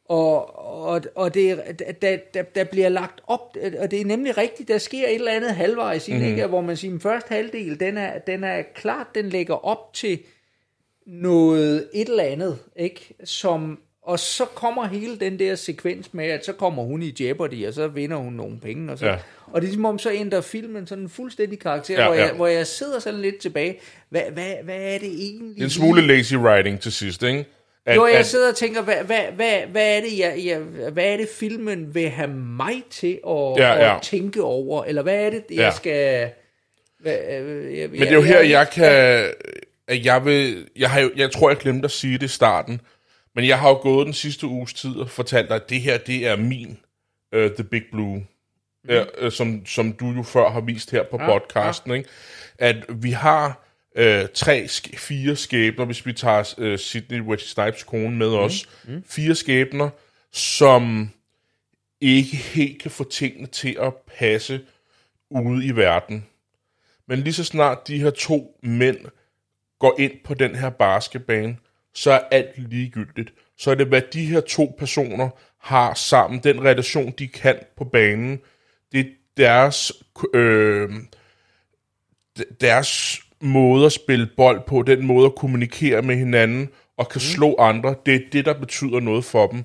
[0.08, 1.58] og, og, og det,
[2.02, 5.32] der, der, der bliver lagt op, og det er nemlig rigtigt, der sker et eller
[5.32, 6.20] andet halvvejs i Mhm.
[6.22, 6.26] mm.
[6.28, 6.46] ikke?
[6.46, 10.18] hvor man siger, at første halvdel, den er, den er klart, den lægger op til
[11.06, 13.14] noget et eller andet, ikke?
[13.24, 17.66] Som, og så kommer hele den der sekvens med, at så kommer hun i Jeopardy,
[17.66, 19.16] og så vinder hun nogle penge, og så, Ja.
[19.52, 22.14] og det er som om, så ændrer filmen sådan en fuldstændig karakter, Ja, ja, hvor,
[22.14, 22.34] jeg, ja.
[22.34, 25.62] hvor jeg sidder sådan lidt tilbage, hvad, hvad, hvad er det egentlig?
[25.62, 27.44] En smule lazy writing til sidst, ikke?
[27.86, 30.58] At, Jo, jeg at, sidder og tænker, hvad, hvad, hvad, hvad, er det, jeg, jeg,
[30.92, 33.96] hvad er det, filmen vil have mig til at, Ja, ja.
[33.96, 34.84] at tænke over?
[34.84, 35.70] Eller hvad er det, jeg Ja.
[35.70, 36.28] skal...
[37.00, 39.24] Hvad, øh, jeg, Men det er jo her, jeg kan...
[39.88, 42.80] At jeg, vil, jeg, har jo, jeg tror, jeg glemte at sige det i starten.
[43.34, 45.98] Men jeg har jo gået den sidste uges tid og fortalt dig, at det her,
[45.98, 46.78] det er min
[47.36, 48.22] uh, The Big Blue
[48.88, 51.96] ja, øh, som, som du jo før har vist her på ja, podcasten, ja.
[51.96, 52.08] Ikke?
[52.58, 53.64] at vi har
[53.96, 58.68] øh, tre, sk- fire skæbner, hvis vi tager øh, Sidney Wesley Snipes kone med os,
[58.84, 59.04] mm.
[59.06, 59.90] fire skæbner,
[60.32, 61.10] som
[62.00, 64.60] ikke helt kan få tingene til at passe
[65.30, 66.26] ude i verden.
[67.08, 68.98] Men lige så snart de her to mænd
[69.84, 71.56] går ind på den her basketbane,
[71.94, 73.32] så er alt ligegyldigt.
[73.58, 75.28] Så er det, hvad de her to personer
[75.60, 78.40] har sammen, den relation, de kan på banen,
[78.92, 79.04] det er
[79.36, 79.92] deres,
[80.34, 80.90] øh,
[82.60, 86.68] deres måde at spille bold på, den måde at kommunikere med hinanden
[86.98, 87.34] og kan mm.
[87.34, 89.64] slå andre, det er det, der betyder noget for dem.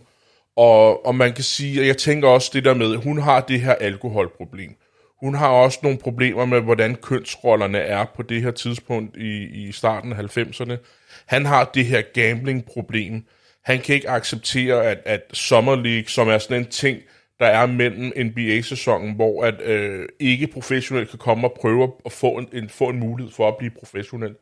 [0.55, 3.61] Og, og man kan sige, og jeg tænker også det der med, hun har det
[3.61, 4.75] her alkoholproblem.
[5.19, 9.71] Hun har også nogle problemer med, hvordan kønsrollerne er på det her tidspunkt i, i
[9.71, 10.77] starten af 90'erne.
[11.25, 13.25] Han har det her gambling-problem.
[13.63, 16.99] Han kan ikke acceptere, at, at Summer League, som er sådan en ting,
[17.39, 22.37] der er mellem NBA-sæsonen, hvor at øh, ikke professionel kan komme og prøve at få
[22.37, 24.35] en, en, få en mulighed for at blive professionel.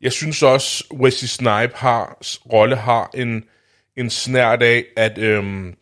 [0.00, 2.18] Jeg synes også, Wesley Snipe har,
[2.52, 3.44] rolle har en,
[3.96, 5.72] en snært af, at Øh,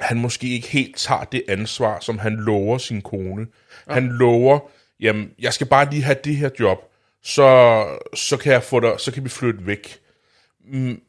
[0.00, 3.46] han måske ikke helt tager det ansvar, som han lover sin kone.
[3.88, 3.94] Ja.
[3.94, 4.58] Han lover,
[5.00, 6.78] jamen, jeg skal bare lige have det her job,
[7.22, 9.98] så, så kan jeg få dig, så kan vi flytte væk.
[10.68, 11.00] Mm,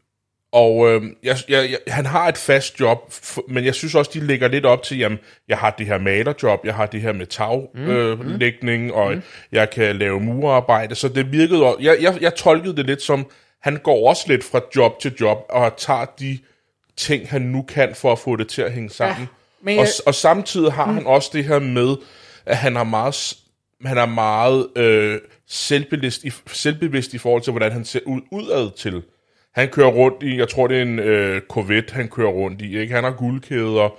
[0.52, 3.14] og øh, jeg, jeg, jeg, han har et fast job,
[3.48, 6.66] men jeg synes også, de lægger lidt op til, jamen, jeg har det her malerjob,
[6.66, 8.92] jeg har det her med taglægning, mm, øh, mm.
[8.92, 9.22] og mm.
[9.52, 13.28] jeg kan lave murarbejde, så det virkede, jeg, jeg, jeg tolkede det lidt som,
[13.62, 16.40] han går også lidt fra job til job, og tager de
[16.98, 19.22] ting, han nu kan, for at få det til at hænge sammen.
[19.22, 19.28] Ja,
[19.62, 19.82] men jeg...
[19.82, 20.94] og, og samtidig har mm.
[20.94, 21.96] han også det her med,
[22.46, 23.38] at han er meget,
[23.86, 28.72] han er meget øh, selvbevidst, i, selvbevidst i forhold til, hvordan han ser ud udad
[28.78, 29.04] til.
[29.56, 32.80] Han kører rundt i, jeg tror det er en øh, Corvette, han kører rundt i.
[32.80, 32.94] Ikke?
[32.94, 33.90] Han har guldkæder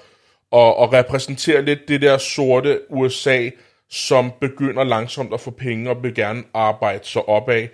[0.50, 3.50] og, og repræsenterer lidt det der sorte USA,
[3.90, 7.66] som begynder langsomt at få penge og vil gerne arbejde sig opad.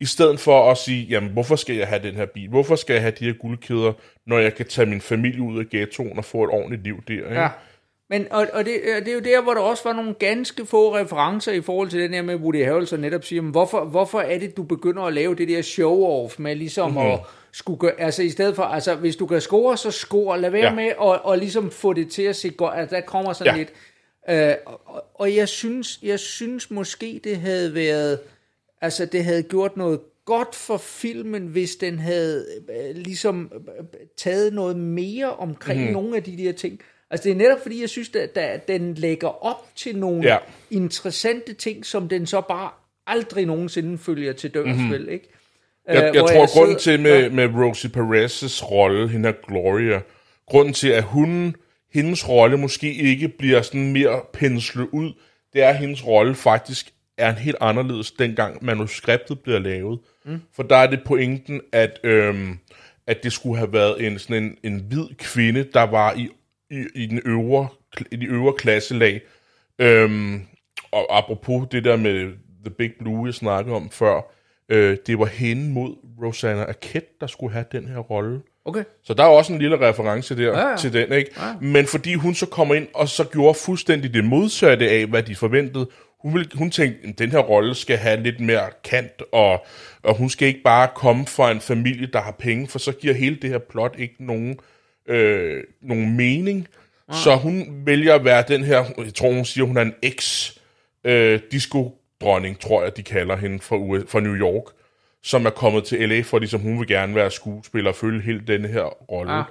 [0.00, 2.48] I stedet for at sige, jamen hvorfor skal jeg have den her bil?
[2.48, 3.92] Hvorfor skal jeg have de her guldkæder,
[4.26, 7.14] når jeg kan tage min familie ud af ghettoen og få et ordentligt liv der?
[7.14, 7.40] Ikke?
[7.40, 7.48] Ja.
[8.10, 10.96] Men, og, og det, det er jo der, hvor der også var nogle ganske få
[10.96, 14.38] referencer i forhold til den her med Woody Harrelson netop siger, men hvorfor, hvorfor er
[14.38, 17.06] det, du begynder at lave det der show-off med ligesom mm-hmm.
[17.06, 17.20] at
[17.52, 20.64] skulle gøre, altså i stedet for, altså hvis du kan score, så score, lad være
[20.64, 20.74] ja.
[20.74, 23.58] med at og ligesom få det til at se godt, altså der kommer sådan ja.
[23.58, 23.72] lidt,
[24.30, 28.18] øh, og, og jeg synes, jeg synes måske det havde været,
[28.80, 33.84] altså det havde gjort noget godt for filmen, hvis den havde øh, ligesom øh,
[34.16, 35.92] taget noget mere omkring mm.
[35.92, 36.80] nogle af de der ting.
[37.10, 40.36] Altså det er netop fordi, jeg synes, at, den lægger op til nogle ja.
[40.70, 42.70] interessante ting, som den så bare
[43.06, 44.90] aldrig nogensinde følger til dørs, mm-hmm.
[44.90, 45.28] vel, ikke?
[45.88, 50.00] Jeg, jeg tror, jeg grunden til med, med Rosie Perez's rolle, hende er Gloria,
[50.46, 51.56] grunden til, at hun,
[51.92, 55.12] hendes rolle måske ikke bliver sådan mere penslet ud,
[55.52, 59.98] det er, at hendes rolle faktisk er en helt anderledes, dengang manuskriptet bliver lavet.
[60.24, 60.40] Mm.
[60.56, 62.58] For der er det pointen, at, øhm,
[63.06, 66.28] at det skulle have været en, sådan en, en hvid kvinde, der var i,
[66.70, 67.68] i, i, den øvre,
[68.10, 69.20] i de øvre klasselag.
[69.78, 70.42] Øhm,
[70.92, 72.32] og apropos det der med
[72.64, 74.20] The Big Blue, jeg snakkede om før,
[74.68, 78.40] øh, det var hende mod Rosanna Arquette, der skulle have den her rolle.
[78.64, 78.84] Okay.
[79.02, 80.76] Så der er også en lille reference der ja, ja.
[80.76, 81.30] til den, ikke?
[81.36, 81.54] Ja.
[81.60, 85.36] Men fordi hun så kommer ind og så gjorde fuldstændig det modsatte af, hvad de
[85.36, 85.88] forventede,
[86.22, 89.66] hun, ville, hun tænkte, at den her rolle skal have lidt mere kant, og,
[90.02, 93.14] og hun skal ikke bare komme fra en familie, der har penge, for så giver
[93.14, 94.58] hele det her plot ikke nogen,
[95.06, 96.68] øh, nogen mening.
[97.08, 97.14] Ja.
[97.14, 101.94] Så hun vælger at være den her, jeg tror hun siger, hun er en ex-disco
[102.20, 104.64] dronning, tror jeg, de kalder hende fra, USA, fra New York,
[105.22, 108.42] som er kommet til LA, fordi som hun vil gerne være skuespiller og følge hele
[108.46, 109.32] denne her rolle.
[109.32, 109.44] Ah.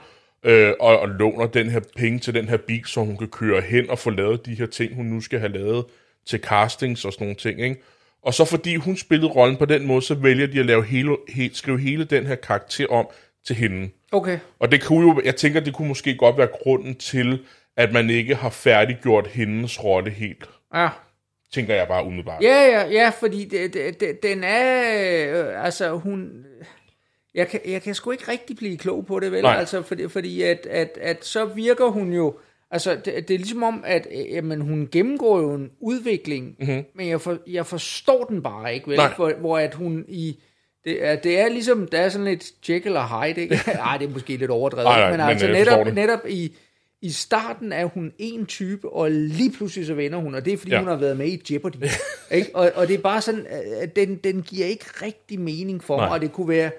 [0.43, 3.61] Øh, og, og låner den her penge til den her bil, så hun kan køre
[3.61, 5.85] hen og få lavet de her ting, hun nu skal have lavet
[6.25, 7.61] til castings og sådan nogle ting.
[7.61, 7.81] Ikke?
[8.21, 11.17] Og så fordi hun spillede rollen på den måde, så vælger de at lave hele,
[11.29, 13.07] he, skrive hele den her karakter om
[13.45, 13.89] til hende.
[14.11, 14.39] Okay.
[14.59, 17.45] Og det kunne jo, jeg tænker, det kunne måske godt være grunden til,
[17.77, 20.49] at man ikke har færdiggjort hendes rolle helt.
[20.75, 20.89] Ja
[21.53, 22.43] tænker jeg bare umiddelbart.
[22.43, 24.81] Ja, ja, ja, fordi det, det, det, den er,
[25.47, 26.45] øh, altså hun,
[27.35, 29.41] jeg kan, jeg kan sgu ikke rigtig blive klog på det, vel?
[29.41, 29.55] Nej.
[29.55, 32.39] Altså, fordi, fordi at, at, at så virker hun jo,
[32.71, 36.83] altså det, det er ligesom om, at øh, jamen, hun gennemgår jo en udvikling, mm-hmm.
[36.95, 38.99] men jeg, for, jeg forstår den bare ikke, vel?
[39.15, 40.39] Hvor, hvor at hun i,
[40.83, 43.55] det er, det er ligesom, der er sådan lidt Jekyll og Hyde, ikke?
[43.85, 46.55] Ej, det er måske lidt overdrevet, nej, nej, men, men altså netop, netop i,
[47.01, 50.57] i starten er hun en type, og lige pludselig så vender hun, og det er
[50.57, 50.79] fordi, ja.
[50.79, 51.75] hun har været med i Jeopardy.
[52.31, 52.55] ikke?
[52.55, 53.45] Og, og det er bare sådan,
[53.81, 56.71] at den, den giver ikke rigtig mening for mig, og det kunne være,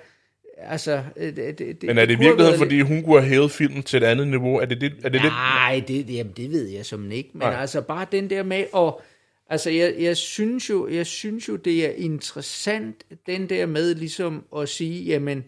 [0.62, 1.02] altså...
[1.16, 4.02] øh, Det, det, Men er det i virkeligheden, fordi hun kunne have hævet filmen til
[4.02, 4.56] et andet niveau?
[4.56, 4.92] Er det det?
[5.04, 5.22] Er det?
[5.22, 7.30] Nej, det, jamen, det ved jeg som ikke.
[7.32, 7.60] Men Nej.
[7.60, 9.02] Altså bare den der med, og
[9.50, 14.44] altså jeg, jeg, synes jo, jeg synes jo, det er interessant, den der med ligesom
[14.56, 15.44] at sige, jamen,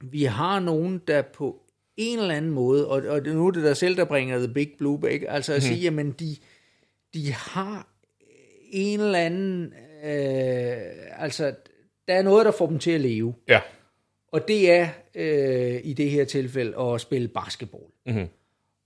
[0.00, 1.62] vi har nogen, der på
[1.96, 4.70] en eller anden måde, og, og nu er det der selv, der bringer The Big
[4.78, 6.36] Blue Bag, altså at sige, jamen, de,
[7.14, 7.88] de har
[8.70, 9.72] en eller anden,
[10.04, 11.54] øh, altså,
[12.08, 13.34] der er noget, der får dem til at leve.
[13.48, 13.60] Ja.
[14.32, 17.82] Og det er øh, i det her tilfælde at spille basketball.
[18.06, 18.26] Mm-hmm.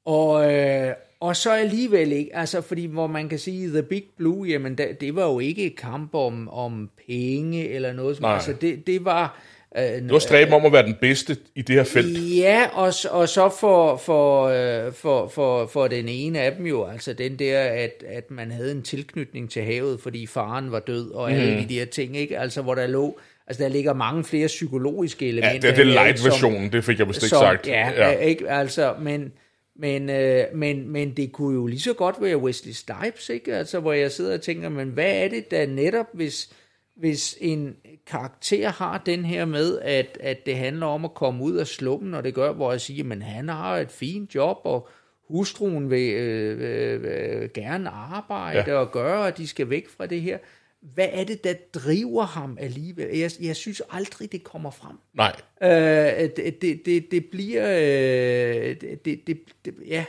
[0.05, 4.47] Og, øh, og så alligevel ikke, altså fordi hvor man kan sige, The Big Blue,
[4.49, 8.35] jamen det, det var jo ikke et kamp om, om penge eller noget som Nej.
[8.35, 9.41] altså det, det var...
[9.77, 12.37] Øh, Det var stræben om at være den bedste i det her felt.
[12.37, 14.43] Ja, og, og så for, for,
[14.87, 18.51] øh, for, for, for den ene af dem jo, altså den der, at, at man
[18.51, 21.41] havde en tilknytning til havet, fordi faren var død, og Mhm.
[21.41, 22.39] alle de der ting, ikke?
[22.39, 25.61] Altså hvor der lå, altså der ligger mange flere psykologiske Ja, elementer.
[25.61, 27.67] det er det her, light-versionen, det fik jeg vist ikke som, sagt.
[27.69, 28.11] Ja, ja.
[28.11, 28.51] ikke?
[28.51, 29.33] Altså, men,
[29.77, 33.57] men, øh, men, men det kunne jo lige så godt være Wesley Snipes, ikke?
[33.57, 36.53] Altså, hvor jeg sidder og tænker, men hvad er det der netop, hvis,
[36.97, 37.77] hvis en
[38.07, 42.15] karakter har den her med, at, at det handler om at komme ud af slummen,
[42.15, 44.89] og det gør, hvor jeg siger, men han har et fint job, og
[45.29, 48.65] hustruen vil øh, øh, øh, gerne arbejde Ja.
[48.73, 48.75] ja.
[48.75, 50.39] og gøre, og de skal væk fra det her.
[50.83, 53.19] Hvad er det, der driver ham alligevel?
[53.19, 54.97] Jeg, jeg synes aldrig, det kommer frem.
[55.15, 55.37] Nej.
[55.63, 57.69] Øh, det, det, det, det bliver...
[57.69, 60.05] Øh, det, det, det, ja.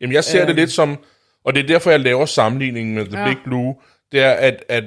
[0.00, 1.04] Jamen, jeg ser det lidt som,
[1.44, 3.28] og det er derfor, jeg laver sammenligningen med The Ja.
[3.28, 3.74] Big Blue,
[4.12, 4.84] det er, at, at,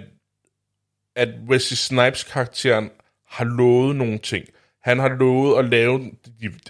[1.15, 2.89] at Wesley Snipes-karakteren
[3.28, 4.46] har lovet nogle ting.
[4.84, 6.12] Han har lovet at lave,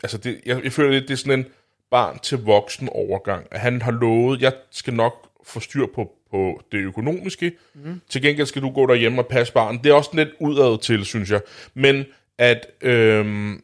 [0.03, 1.45] altså det, jeg, jeg føler lidt, det er sådan en
[1.91, 3.47] barn til voksen overgang.
[3.51, 7.51] At han har lovet, jeg skal nok få styr på, på det økonomiske.
[7.73, 8.01] Mm.
[8.09, 9.77] Til gengæld skal du gå derhjemme og passe barn.
[9.83, 11.41] Det er også lidt udad til, synes jeg.
[11.73, 12.05] Men
[12.37, 13.61] at øhm,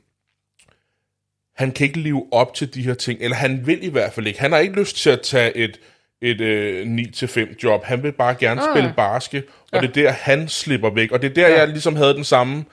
[1.55, 4.27] han kan ikke leve op til de her ting, eller han vil i hvert fald
[4.27, 4.39] ikke.
[4.39, 5.79] Han har ikke lyst til at tage et,
[6.21, 7.83] et øh, 9-5 job.
[7.83, 8.67] Han vil bare gerne Ah.
[8.75, 9.87] spille baske, og ja.
[9.87, 11.11] det er der, han slipper væk.
[11.11, 11.59] Og det er der, ja.
[11.59, 12.65] jeg ligesom havde den samme...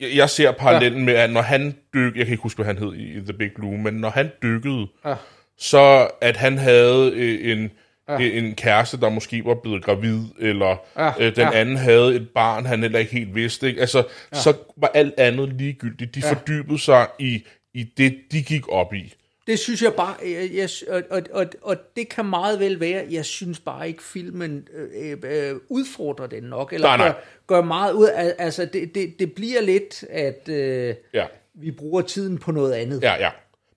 [0.00, 1.04] Jeg, jeg ser parallellen ja.
[1.04, 2.18] med, at når han dykkede...
[2.18, 4.86] Jeg kan ikke huske, hvad han hed i The Big Blue, men når han dykkede,
[5.04, 5.14] Ja.
[5.58, 7.70] så at han havde øh, en,
[8.08, 8.18] ja.
[8.18, 11.10] en kæreste, der måske var blevet gravid, eller Ja.
[11.20, 11.50] øh, den Ja.
[11.60, 13.68] anden havde et barn, han heller ikke helt vidste.
[13.68, 13.80] Ikke?
[13.80, 13.98] Altså,
[14.32, 14.38] ja.
[14.38, 16.14] så var alt andet ligegyldigt.
[16.14, 16.32] De ja.
[16.32, 17.44] fordybede sig i,
[17.74, 19.14] i det, de gik op i.
[19.46, 23.04] Det synes jeg bare, jeg, jeg, og, og, og, og det kan meget vel være,
[23.10, 27.06] jeg synes bare ikke, filmen øh, øh, udfordrer den nok, eller Nej, nej.
[27.06, 27.14] Gør,
[27.46, 31.24] gør meget ud af, altså det, det, det bliver lidt, at øh, Ja.
[31.54, 33.02] vi bruger tiden på noget andet.
[33.02, 33.30] Ja, ja.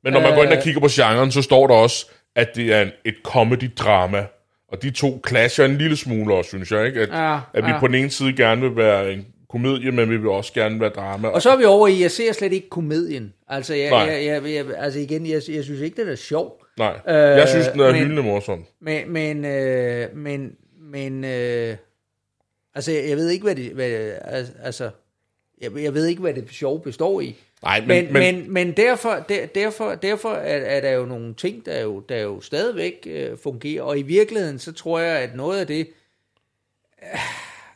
[0.04, 0.36] Men når man øh...
[0.36, 3.16] går ind og kigger på genren, så står der også, at det er en, et
[3.24, 4.26] comedy-drama.
[4.68, 6.86] Og de to clasher en lille smule også, synes jeg.
[6.86, 7.02] Ikke?
[7.02, 7.80] At, Ja, at vi ja.
[7.80, 10.90] på den ene side gerne vil være en komedie, men vi vil også gerne være
[10.90, 11.28] drama.
[11.28, 13.34] Og så er vi over i, jeg ser slet ikke komedien.
[13.48, 16.58] Altså, jeg, jeg, jeg, jeg, altså igen, jeg, jeg synes ikke, det er sjov.
[16.78, 18.66] Nej, Øh, jeg synes, den er men- hyldende morsom.
[18.82, 21.76] Men, men, øh, men, men øh,
[22.76, 24.12] altså, jeg, jeg ved ikke, hvad det, hvad,
[24.64, 24.90] altså,
[25.62, 27.36] jeg, jeg ved ikke, hvad det sjove består i.
[27.64, 31.34] Nej, men, Men, men, men, men derfor, der, derfor, derfor er, er der jo nogle
[31.34, 35.36] ting, der jo, der jo stadigvæk øh, fungerer, og i virkeligheden, så tror jeg, at
[35.36, 35.88] noget af det,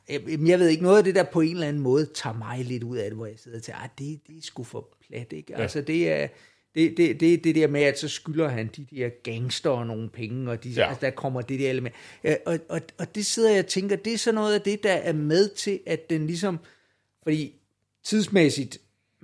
[0.10, 2.65] øh, jeg ved ikke, noget af det der på en eller anden måde tager mig
[2.65, 4.88] lidt ud af det, hvor jeg sidder og tænker, ah, det, det er sgu for
[5.08, 5.54] plat, ikke?
[5.54, 5.62] Ja.
[5.62, 6.28] Altså, det er,
[6.76, 10.52] det, det, det, det der med, at så skylder han de der gangster nogle penge,
[10.52, 10.82] og de, Ja.
[10.82, 10.88] ja.
[10.88, 11.95] altså, der kommer det der element.
[12.24, 14.84] Øh, Og, og, og det sidder jeg og tænker, det er så noget af det,
[14.84, 16.60] der er med til, at den ligesom,
[17.24, 17.54] fordi
[18.04, 18.78] tidsmæssigt,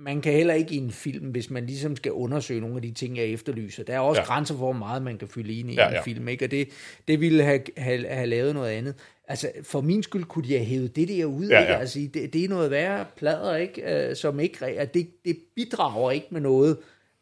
[0.04, 2.92] man kan heller ikke i en film, hvis man ligesom skal undersøge nogle af de
[2.92, 3.84] ting, jeg efterlyser.
[3.84, 4.26] Der er også Ja.
[4.26, 6.02] grænser for, hvor meget man kan fylde ind i Ja, en ja.
[6.02, 6.44] film, ikke?
[6.44, 6.68] Og det,
[7.08, 8.94] det ville have, have, have lavet noget andet.
[9.28, 11.72] Altså, for min skyld kunne de have hævet det der ud, Ja, ikke?
[11.72, 11.78] ja.
[11.78, 14.06] Altså, det, det er noget værre plader, ikke?
[14.10, 16.76] Uh, som ikke, at det, det bidrager ikke med noget,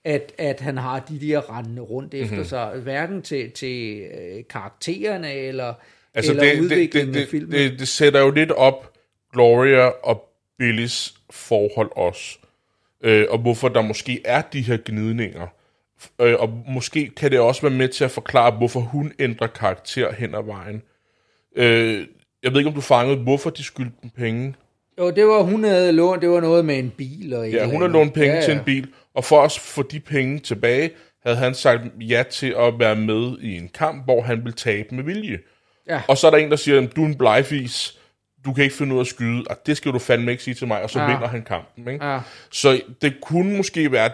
[0.04, 2.34] at, at han har de der rendende rundt efter Mhm.
[2.34, 2.44] mm-hmm.
[2.48, 5.74] sig, hverken til, til øh, karaktererne, eller,
[6.14, 7.52] altså, eller det, det, udviklingen det, af filmen.
[7.52, 8.92] det, det, det sætter jo lidt op
[9.32, 12.38] Gloria og Billys forhold også.
[13.04, 15.46] Øh, og hvorfor der måske er de her gnidninger.
[16.20, 20.12] Øh, og måske kan det også være med til at forklare, hvorfor hun ændrer karakter
[20.12, 20.82] hen ad vejen.
[21.56, 22.06] Øh,
[22.42, 24.54] jeg ved ikke, om du fangede, hvorfor de skyldte dem penge.
[24.98, 27.34] Jo, det var, hun havde lånt, det var noget med en bil.
[27.34, 27.90] Og Ja, hun har andet.
[27.90, 28.58] lånt penge ja, til ja.
[28.58, 30.90] en bil, og for at få de penge tilbage,
[31.24, 34.94] havde han sagt ja til at være med i en kamp, hvor han ville tabe
[34.94, 35.38] med vilje.
[35.88, 36.02] Ja.
[36.08, 37.99] Og så er der en, der siger, du er en blegfis,
[38.44, 40.54] du kan ikke finde ud af at skyde, og det skal du fandme ikke sige
[40.54, 41.06] til mig, og så ja.
[41.06, 41.88] Vinder han kampen.
[41.88, 42.06] Ikke?
[42.06, 42.20] Ja.
[42.50, 44.10] Så det kunne måske være,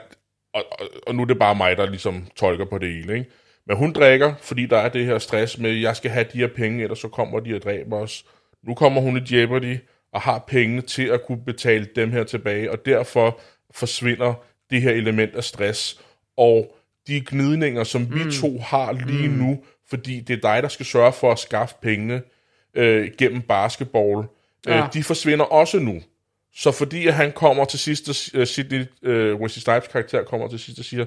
[0.55, 3.31] og, og, og nu er det bare mig, der ligesom tolker på det hele, ikke?
[3.66, 6.49] men hun drikker, fordi der er det her stress med, jeg skal have de her
[6.57, 8.24] penge, ellers så kommer de og dræber os.
[8.66, 9.79] Nu kommer hun i Jeopardy,
[10.12, 13.41] og har pengene til at kunne betale dem her tilbage, og derfor
[13.74, 14.35] forsvinder
[14.70, 16.01] det her element af stress,
[16.37, 19.35] og de gnidninger, som vi to har lige mm.
[19.35, 22.22] nu, fordi det er dig, der skal sørge for at skaffe pengene
[22.77, 24.24] øh, gennem basketball,
[24.66, 24.77] Ja.
[24.79, 26.01] øh, de forsvinder også nu.
[26.57, 30.59] Så fordi at han kommer til sidst, uh, Sidney uh, Wesley Snipes karakter kommer til
[30.59, 31.05] sidst og siger,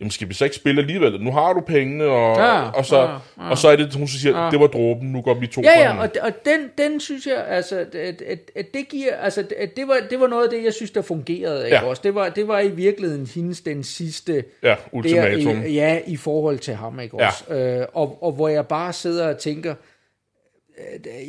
[0.00, 1.20] jamen skal vi så ikke spille alligevel?
[1.20, 3.10] Nu har du pengene, og, Ja, og, så, ja,
[3.44, 3.50] ja.
[3.50, 5.76] og så er det, hun siger, det var dråben, nu går vi to Ja, ja,
[5.92, 9.76] hinanden." og, og den, den synes jeg, altså, at, at, at det giver, altså, at
[9.76, 11.84] det var, det var noget af det, jeg synes, der fungerede, ikke Ja.
[11.84, 12.02] også?
[12.04, 15.56] Det var, det var i virkeligheden hendes den sidste, Ja, ultimatum.
[15.56, 17.26] Der, i, ja, i forhold til ham, ikke Ja.
[17.26, 17.54] også?
[17.54, 19.76] Øh, og, og hvor jeg bare sidder og tænker, øh,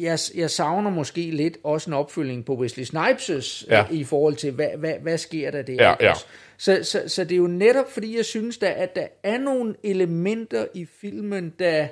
[0.01, 3.85] jeg, jeg savner måske lidt også en opfølging på Wesley Snipes' Ja.
[3.91, 5.73] i forhold til, hvad, hvad, hvad sker der der?
[5.73, 6.13] Ja, ja.
[6.57, 9.75] Så, så, så det er jo netop, fordi jeg synes, der, at der er nogle
[9.83, 11.87] elementer i filmen, der,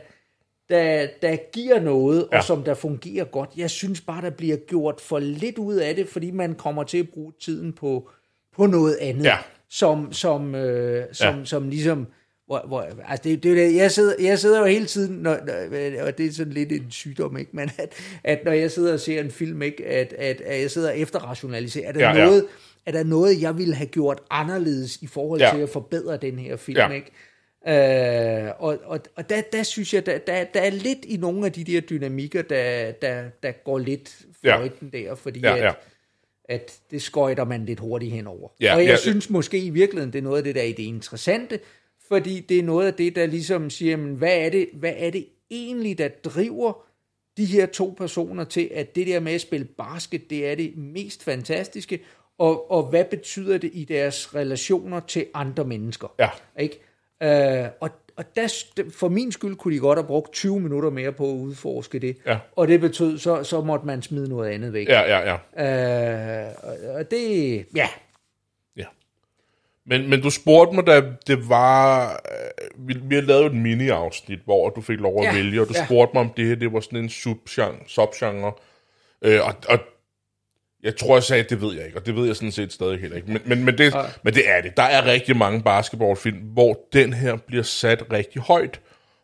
[0.69, 2.37] der, der giver noget, Ja.
[2.37, 3.49] og som der fungerer godt.
[3.57, 6.97] Jeg synes bare, der bliver gjort for lidt ud af det, fordi man kommer til
[6.97, 8.09] at bruge tiden på,
[8.55, 9.37] på noget andet, Ja.
[9.69, 11.45] som, som, øh, som, ja.
[11.45, 12.07] som ligesom...
[12.53, 16.03] Hvor, hvor, altså det, det, det, jeg, sidder, jeg sidder jo hele tiden, når, når,
[16.03, 17.51] og det er sådan lidt en sygdom, ikke?
[17.53, 17.93] men at,
[18.23, 19.85] at når jeg sidder og ser en film, ikke?
[19.85, 22.25] At, at, at jeg sidder og efterrationaliserer, er der, Ja, ja, ja.
[22.25, 22.45] noget,
[22.85, 25.47] er der noget, jeg ville have gjort anderledes i forhold Ja.
[25.47, 25.53] ja.
[25.55, 26.89] til at forbedre den her film, Ja.
[26.89, 27.11] ikke?
[27.67, 31.45] Øh, og og, og der, der synes jeg, der, der, der er lidt i nogle
[31.45, 34.55] af de der dynamikker, der, der, der går lidt Ja.
[34.55, 35.71] fløjten der, fordi Ja, at, ja.
[36.49, 38.49] at det skøjter man lidt hurtigt henover.
[38.61, 38.95] Ja, og jeg ja.
[38.95, 41.59] synes måske i virkeligheden, det er noget af det, der er det interessante,
[42.13, 45.09] fordi det er noget af det, der ligesom siger, men hvad er det, hvad er
[45.09, 46.73] det egentlig, der driver
[47.37, 50.77] de her to personer til, at det der med at spille basket, det er det
[50.77, 51.99] mest fantastiske,
[52.37, 56.07] og, og hvad betyder det i deres relationer til andre mennesker?
[56.19, 56.29] Ja.
[56.59, 56.79] Ikke?
[57.23, 58.47] Øh, og og der,
[58.93, 62.17] for min skyld kunne de godt have brugt 20 minutter mere på at udforske det.
[62.25, 62.37] Ja.
[62.55, 64.87] Og det betød, så, så måtte man smide noget andet væk.
[64.89, 66.45] Ja, ja, ja.
[66.45, 66.51] Øh,
[66.95, 67.87] og- det, ja.
[69.85, 72.11] Men, men du spurgte mig, da det var...
[72.13, 75.67] Øh, vi, vi havde lavet et mini-afsnit, hvor du fik lov at Ja, vælge, og
[75.67, 75.85] du ja.
[75.85, 77.75] spurgte mig, om det her det var sådan en subgenre.
[77.87, 78.53] subgenre.
[79.21, 79.79] Øh, og, og
[80.83, 82.73] jeg tror, jeg sagde, at det ved jeg ikke, og det ved jeg sådan set
[82.73, 83.31] stadig heller ikke.
[83.31, 84.77] Men, men, men, det, men det er det.
[84.77, 88.79] Der er rigtig mange basketballfilm, hvor den her bliver sat rigtig højt.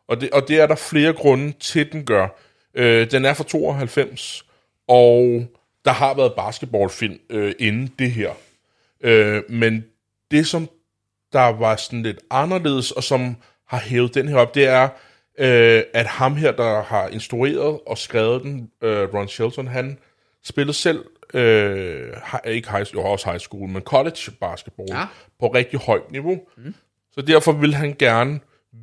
[0.07, 2.27] Og det, og det er der flere grunde til, den gør.
[2.75, 4.45] Øh, den er fra 92,
[4.87, 5.45] og
[5.85, 8.31] der har været basketballfilm øh, inden det her.
[9.03, 9.85] Øh, men
[10.31, 10.69] det, som
[11.33, 13.35] der var sådan lidt anderledes, og som
[13.67, 14.89] har hævet den her op, det er,
[15.39, 19.97] øh, at ham her, der har instrueret og skrevet den, øh, Ron Shelton, han
[20.43, 22.13] spillede selv, øh,
[22.45, 25.05] ikke high, jo også high school, men college basketball Ja.
[25.39, 26.39] på rigtig højt niveau.
[26.57, 26.75] Mm.
[27.11, 28.39] Så derfor vil han gerne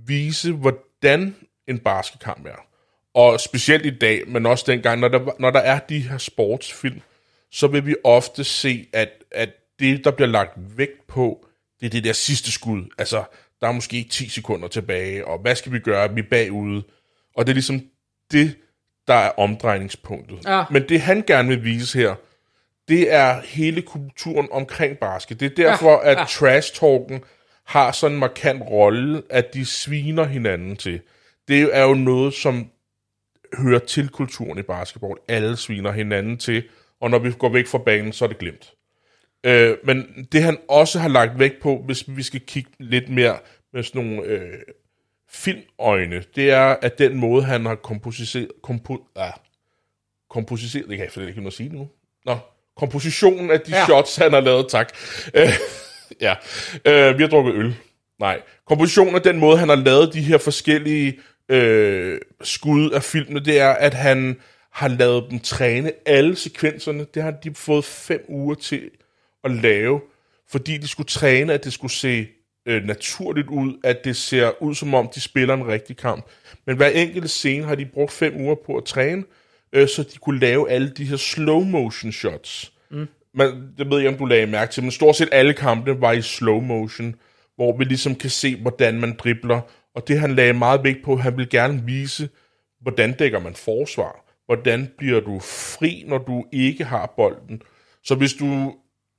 [0.07, 1.37] vise, hvordan
[1.69, 2.67] en basketkamp er.
[3.15, 7.01] Og specielt i dag, men også dengang, når der, når der er de her sportsfilm,
[7.51, 11.47] så vil vi ofte se, at, at det, der bliver lagt vægt på,
[11.81, 12.85] det er det der sidste skud.
[12.99, 13.25] Altså,
[13.61, 16.15] der er måske 10 sekunder tilbage, og hvad skal vi gøre?
[16.15, 16.83] Vi er bagude.
[17.37, 17.81] Og det er ligesom
[18.33, 18.57] det,
[19.07, 20.45] der er omdrejningspunktet.
[20.45, 20.65] Ja.
[20.71, 22.15] Men det, han gerne vil vise her,
[22.89, 25.41] det er hele kulturen omkring basket.
[25.41, 26.25] Det er derfor, Ja, at ja.
[26.25, 27.21] trash-talken
[27.65, 31.01] har sådan en markant rolle, at de sviner hinanden til.
[31.49, 32.71] Det er jo noget, som
[33.59, 35.15] hører til kulturen i basketball.
[35.29, 36.65] Alle sviner hinanden til,
[37.01, 38.73] og når vi går væk fra banen, så er det glemt.
[39.47, 43.39] Øh, men det han også har lagt vægt på, hvis vi skal kigge lidt mere
[43.73, 44.59] med sådan nogle øh,
[45.29, 49.33] filmøjne, det er, at den måde, han har komposiseret, kompo, ah,
[50.31, 51.89] komposiseret, det kan jeg slet ikke nå at sige nu.
[52.25, 52.37] Nå,
[52.77, 53.77] kompositionen af de.
[53.77, 53.85] Ja.
[53.85, 54.93] shots, han har lavet, tak.
[55.35, 55.49] Øh,
[56.27, 56.35] ja,
[56.85, 57.75] øh, vi har drukket øl.
[58.19, 61.19] Nej, kompositionen af den måde, han har lavet de her forskellige
[61.49, 64.41] øh, skud af filmene, det er, at han
[64.73, 67.07] har lavet dem træne alle sekvenserne.
[67.15, 68.91] Det har de fået fem uger til
[69.47, 70.01] at lave,
[70.49, 72.27] fordi de skulle træne, at det skulle se
[72.67, 76.27] øh, naturligt ud, at det ser ud som om, de spiller en rigtig kamp.
[76.67, 79.25] Men hver enkelt scene har de brugt fem uger på at træne,
[79.73, 82.73] øh, så de kunne lave alle de her slow motion shots.
[82.91, 83.07] Mm.
[83.35, 86.13] Men det ved jeg, om du lagde mærke til, men stort set alle kampene var
[86.13, 87.15] i slow motion,
[87.57, 89.61] hvor vi ligesom kan se, hvordan man dribler.
[89.95, 92.29] Og det han lagde meget vægt på, han vil gerne vise,
[92.81, 94.25] hvordan dækker man forsvar.
[94.47, 97.63] Hvordan bliver du fri, når du ikke har bolden.
[98.05, 98.75] Så hvis du,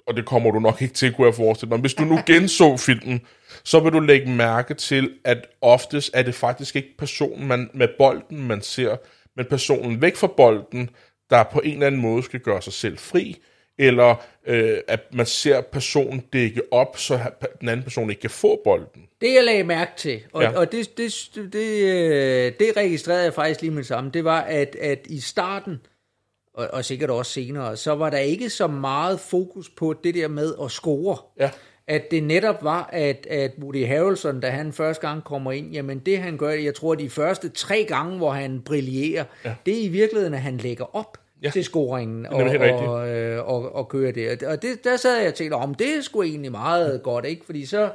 [0.08, 2.20] og det kommer du nok ikke til, kunne jeg forestille mig, men hvis du nu
[2.28, 3.22] genså filmen,
[3.64, 7.88] så vil du lægge mærke til, at oftest er det faktisk ikke personen man, med
[7.98, 8.96] bolden, man ser,
[9.36, 10.90] men personen væk fra bolden,
[11.30, 13.38] der på en eller anden måde skal gøre sig selv fri,
[13.80, 17.20] eller øh, at man ser personen dække op, så
[17.62, 19.02] den anden person ikke kan få bolden.
[19.22, 20.50] Det jeg lagde mærke til, og, Ja.
[20.50, 20.58] ja.
[20.58, 24.42] og det, det, det, øh, det registrerede jeg faktisk lige med det samme, det var,
[24.42, 25.80] at, at i starten,
[26.58, 30.28] og, og sikkert også senere, så var der ikke så meget fokus på det der
[30.28, 31.18] med at score.
[31.40, 31.50] Ja.
[31.88, 36.00] At det netop var, at, at Woody Harrelson, da han første gang kommer ind, jamen
[36.00, 39.56] det han gør, jeg tror de første tre gange, hvor han brillerer, ja.
[39.66, 41.48] det er i virkeligheden, at han lægger op Ja.
[41.48, 41.52] ja.
[41.52, 42.44] til scoringen og,
[42.88, 44.44] og, øh, og, og kører det.
[44.44, 47.46] Og det, der sad jeg og tænkte, om det er sgu egentlig meget godt, ikke?
[47.46, 47.90] Fordi så,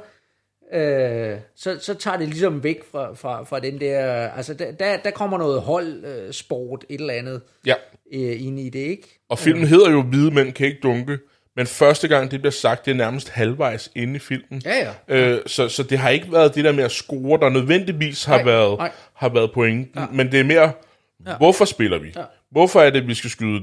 [0.73, 4.97] øh, så, så tager det ligesom væk fra, fra, fra den der, altså der, der,
[4.97, 7.73] der kommer noget holdsport, øh, sport, et eller andet Ja.
[8.13, 9.19] øh, ind i det, ikke?
[9.29, 11.17] Og filmen hedder jo Hvide mænd kan ikke dunke,
[11.55, 14.61] men første gang det bliver sagt, det er nærmest halvvejs inde i filmen.
[14.65, 15.15] Ja, ja.
[15.17, 18.35] Øh, så, så det har ikke været det der med at score, der nødvendigvis har
[18.35, 18.91] Nej, været, nej.
[19.13, 20.05] har været pointen, ja.
[20.11, 20.71] men det er mere,
[21.27, 21.37] ja.
[21.37, 22.13] hvorfor spiller vi?
[22.15, 22.23] Ja.
[22.51, 23.61] Hvorfor er det, at vi skal skyde,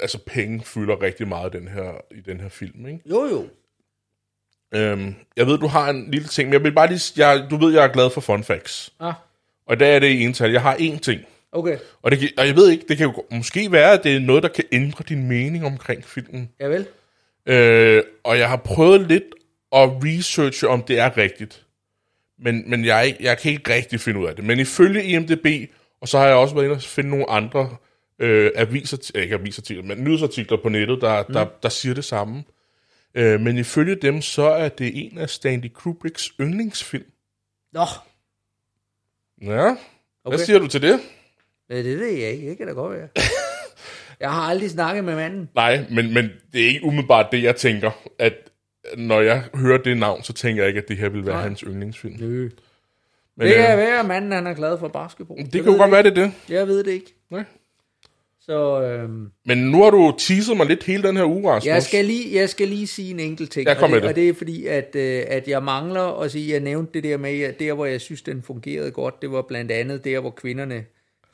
[0.00, 3.00] altså penge fylder rigtig meget den her, i den her film, ikke?
[3.10, 3.44] Jo, jo.
[4.74, 7.56] Øhm, jeg ved, du har en lille ting, men jeg vil bare lige, jeg, du
[7.56, 8.92] ved, jeg er glad for fun facts.
[9.00, 9.14] Ah,
[9.66, 10.50] Og der er det i ental.
[10.52, 11.20] Jeg har én ting.
[11.52, 11.78] okay.
[12.02, 14.20] Og, det, kan- og jeg ved ikke, det kan jo måske være, at det er
[14.20, 16.50] noget, der kan ændre din mening omkring filmen.
[16.60, 16.86] Ja vel.
[17.46, 19.24] Øh, og jeg har prøvet lidt
[19.72, 21.62] at researche, om det er rigtigt.
[22.38, 24.44] Men, men jeg, jeg kan ikke rigtig finde ud af det.
[24.44, 25.46] Men ifølge IMDB,
[26.00, 27.76] og så har jeg også været inde og finde nogle andre
[28.18, 31.34] øh, aviser, ikke avisartikler, men nyhedsartikler på nettet, der, mm.
[31.34, 32.44] der, der siger det samme.
[33.14, 37.04] Øh, men ifølge dem, så er det en af Stanley Kubricks yndlingsfilm.
[37.72, 37.84] Nå,
[39.42, 39.76] Ja, okay.
[40.24, 41.00] Hvad siger du til det?
[41.70, 42.48] øh, det ved jeg ikke.
[42.50, 43.08] Det kan da godt være.
[44.20, 45.48] jeg har aldrig snakket med manden.
[45.54, 47.90] Nej, men, men det er ikke umiddelbart det, jeg tænker.
[48.18, 48.34] At
[48.96, 51.42] når jeg hører det navn, så tænker jeg ikke, at det her vil være Nej.
[51.42, 52.16] hans yndlingsfilm.
[52.20, 52.48] Nø.
[53.36, 55.38] Men, Det kan øh, være, at manden han er glad for basketball.
[55.44, 56.32] det Jeg kan jo godt være, det det.
[56.48, 57.14] Jeg ved det ikke.
[57.30, 57.44] Nej.
[58.50, 61.66] Så øhm, Men nu har du teaset mig lidt hele den her uge, Rasmus.
[61.66, 63.66] jeg, skal lige, jeg skal lige sige en enkelt ting.
[63.66, 64.08] Kom og, med det, det.
[64.08, 67.16] og det er fordi, at, øh, at jeg mangler at sige, jeg nævnte det der
[67.16, 70.30] med, at der hvor jeg synes, den fungerede godt, det var blandt andet der, hvor
[70.30, 70.84] kvinderne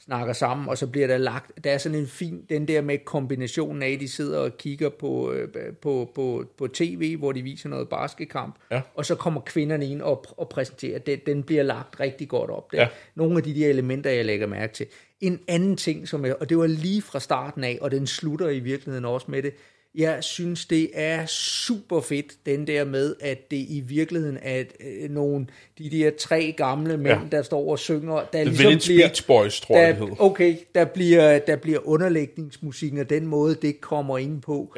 [0.04, 2.98] snakker sammen, og så bliver der lagt, der er sådan en fin, den der med
[3.04, 5.48] kombinationen af, at de sidder og kigger på, øh,
[5.82, 8.80] på, på, på tv, hvor de viser noget basketkamp, Ja.
[8.94, 12.70] og så kommer kvinderne ind og, og præsenterer, den, den bliver lagt rigtig godt op.
[12.72, 12.88] Det, Ja.
[13.14, 14.86] Nogle af de der elementer, jeg lægger mærke til.
[15.20, 18.48] En anden ting, som jeg, og det var lige fra starten af, og den slutter
[18.48, 19.54] i virkeligheden også med det,
[19.94, 25.10] jeg synes, det er super fedt, den der med, at det i virkeligheden er øh,
[25.10, 25.46] nogle,
[25.78, 27.36] de der tre gamle mænd, Ja.
[27.36, 30.06] der står og synger, der The ligesom Village bliver, Beach Boys, tror jeg, det der,
[30.06, 30.14] hed.
[30.18, 34.72] okay, der bliver, der bliver underlægningsmusikken, og den måde, det kommer ind på,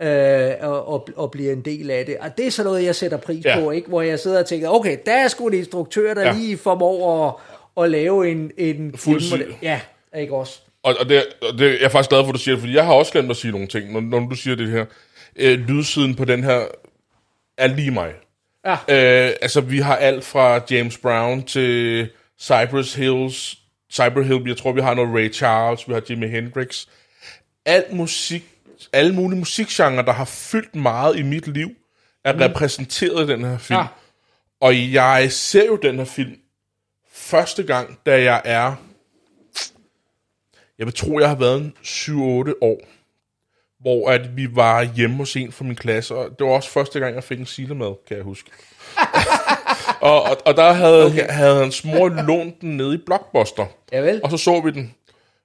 [0.00, 0.50] Ja.
[0.50, 2.16] øh, og, og, og bliver en del af det.
[2.20, 3.60] Og det er sådan noget, jeg sætter pris Ja.
[3.60, 3.88] på, ikke?
[3.88, 6.32] hvor jeg sidder og tænker, okay, der er sgu en instruktør, der ja.
[6.32, 7.34] lige formår at,
[7.76, 8.50] at lave en...
[8.58, 9.54] en Fuld film- syg.
[9.62, 9.80] Ja,
[10.16, 10.60] ikke også?
[10.82, 12.74] Og, og, det, og det, jeg er faktisk glad for, at du siger det, fordi
[12.74, 14.84] jeg har også glemt at sige nogle ting, når, når du siger det her.
[15.36, 16.60] Øh, lydsiden på den her
[17.58, 18.12] er lige mig.
[18.66, 18.72] Ja.
[18.72, 22.08] Øh, altså, vi har alt fra James Brown til
[22.40, 23.58] Cypress Hills,
[23.92, 26.86] Cyber Hill, jeg tror, vi har noget Ray Charles, vi har Jimi Hendrix.
[27.66, 28.44] Alt musik,
[28.92, 31.70] alle mulige musikgenre, der har fyldt meget i mit liv,
[32.24, 32.38] er mm.
[32.38, 33.78] repræsenteret i den her film.
[33.78, 33.86] Ja.
[34.60, 36.36] Og jeg ser jo den her film
[37.12, 38.74] første gang, da jeg er...
[40.78, 42.80] Jeg vil tro, jeg har været en 7-8 år,
[43.80, 47.00] hvor at vi var hjemme hos en fra min klasse, og det var også første
[47.00, 48.50] gang, jeg fik en silemad, kan jeg huske.
[50.00, 51.26] og, og, og der havde, okay.
[51.30, 54.20] havde hans mor lånt den nede i Blockbuster, Ja vel?
[54.24, 54.94] og så så vi den.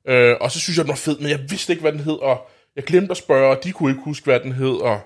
[0.07, 2.13] Øh, og så synes jeg, den var fed, men jeg vidste ikke, hvad den hed,
[2.21, 4.75] og jeg glemte at spørge, og de kunne ikke huske, hvad den hed.
[4.75, 4.99] Og...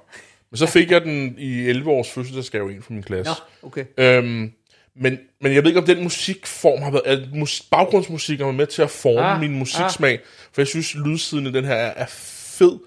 [0.50, 3.34] Men så fik jeg den i 11 års fødselsdagsgave, en fra min klasse.
[3.62, 3.86] Nå, okay.
[3.98, 4.54] Øhm,
[4.96, 7.04] men, men jeg ved ikke, om den musikform har været...
[7.06, 10.20] At mus, baggrundsmusik har været med til at forme ah, Ah, min musiksmag.
[10.54, 12.80] For jeg synes, lydsiden i den her er, er fed.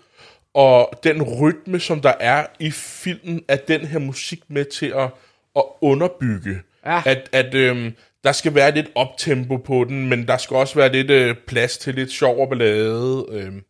[0.55, 5.11] Og den rytme, som der er i filmen, er den her musik med til at,
[5.57, 6.61] at underbygge.
[6.87, 7.03] Ja.
[7.07, 7.93] At, at øhm,
[8.25, 11.79] der skal være lidt optempo på den, men der skal også være lidt øh, plads
[11.79, 13.27] til lidt sjov og ballade.
[13.31, 13.65] Øhm.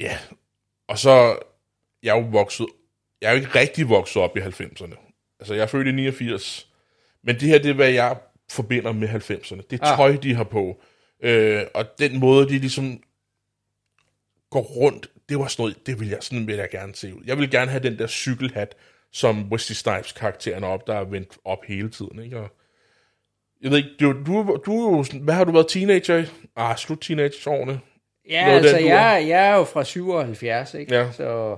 [0.00, 0.18] Ja,
[0.88, 1.36] og så...
[2.02, 2.66] Jeg er jo vokset...
[3.20, 5.04] Jeg er jo ikke rigtig vokset op i 90'erne.
[5.40, 6.68] Altså, jeg er født i 89.
[7.24, 8.16] Men det her, det er, hvad jeg
[8.50, 9.62] forbinder med 90'erne.
[9.70, 9.96] Det er Ah.
[9.96, 10.80] tøj, de har på.
[11.22, 13.02] Øh, og den måde, de ligesom
[14.50, 17.22] går rundt, det var sådan noget, det vil jeg, sådan vil jeg gerne se ud.
[17.26, 18.74] Jeg vil gerne have den der cykelhat,
[19.12, 22.38] som Wesley Snipes karakteren op, der er vendt op hele tiden, ikke?
[22.38, 22.48] Og
[23.62, 26.24] jeg ved ikke, du, du, du hvad har du været teenager i?
[26.56, 27.80] Ah, slut teenageårene.
[28.28, 30.94] Ja, Noget altså, den jeg, jeg er jo fra 77, ikke?
[30.94, 31.12] Ja.
[31.12, 31.56] Så,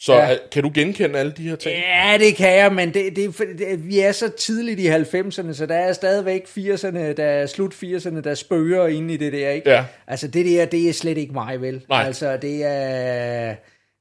[0.00, 0.36] Så Ja.
[0.52, 1.76] kan du genkende alle de her ting?
[1.76, 5.66] ja, det kan jeg, men det, det, det, vi er så tidligt i 90'erne, så
[5.68, 9.70] der er stadigvæk 80'erne, der er slut 80'erne, der spørger inde i det der, ikke?
[9.70, 9.84] Ja.
[10.06, 11.84] Altså, det der, det er slet ikke mig, vel?
[11.88, 12.02] Nej.
[12.06, 13.54] Altså, det er...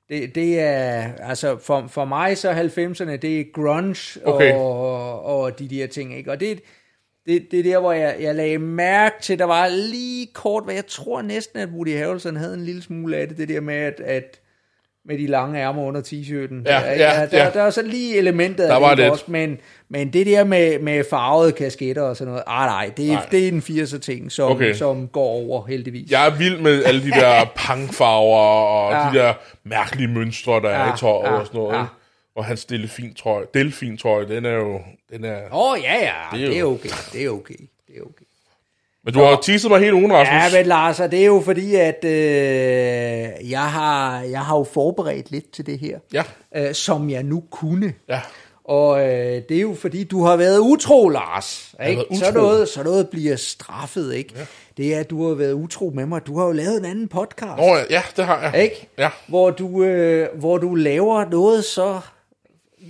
[0.10, 4.54] Det, det er, altså for, for mig så er 90'erne, det er grunge Okay.
[4.54, 6.32] og, og de der ting, ikke?
[6.32, 6.60] Og det,
[7.26, 10.74] det, det er der, hvor jeg, jeg lagde mærke til, der var lige kort, hvad
[10.76, 13.76] jeg tror næsten, at Woody Harrelson havde en lille smule af det, det der med,
[13.76, 14.40] at, at
[15.08, 16.64] med de lange ærmer under t-shirten.
[16.66, 17.50] Ja, der, ja, der, ja.
[17.50, 19.12] der er så lige elementet Der af var det, lidt.
[19.12, 19.58] også, men,
[19.90, 23.26] men det der med, med farvede kasketter og sådan noget, ah nej, det, er- Nej.
[23.32, 24.74] det er en 80'er ting, som, Okay.
[24.74, 26.12] som går over heldigvis.
[26.12, 29.06] Jeg er vild med alle de der pangfarver og Ja.
[29.06, 29.12] ja.
[29.12, 29.34] de der
[29.64, 31.74] mærkelige mønstre, der ja, Ja, er i tøjet ja, og sådan noget.
[31.74, 31.80] ja.
[31.80, 31.86] Ja.
[32.36, 34.80] Og hans delfintrøje, delfintrøje, den er jo...
[35.14, 35.38] Den er...
[35.54, 37.56] Åh, oh, ja, ja, Det er er, det er jo- okay, det er okay,
[37.88, 38.26] det er okay.
[39.08, 40.54] Men du har teaset mig helt ugen, Rasmus.
[40.54, 44.64] Ja, men Lars, og det er jo fordi, at øh, jeg, har, jeg har jo
[44.74, 46.24] forberedt lidt til det her, Ja.
[46.56, 47.94] øh, som jeg nu kunne.
[48.10, 48.20] Ja.
[48.66, 51.76] Og øh, det er jo fordi, du har været utro, Lars.
[51.90, 52.02] Ikke?
[52.10, 52.40] været Så, utro.
[52.42, 54.34] noget, så noget bliver straffet, ikke?
[54.38, 54.46] Ja.
[54.78, 56.22] Det er, at du har været utro med mig.
[56.28, 58.64] Du har jo lavet en anden podcast, Nå, ja, det har jeg.
[58.64, 58.88] ikke?
[58.98, 59.10] Ja.
[59.28, 62.00] Hvor, du, øh, hvor du laver noget så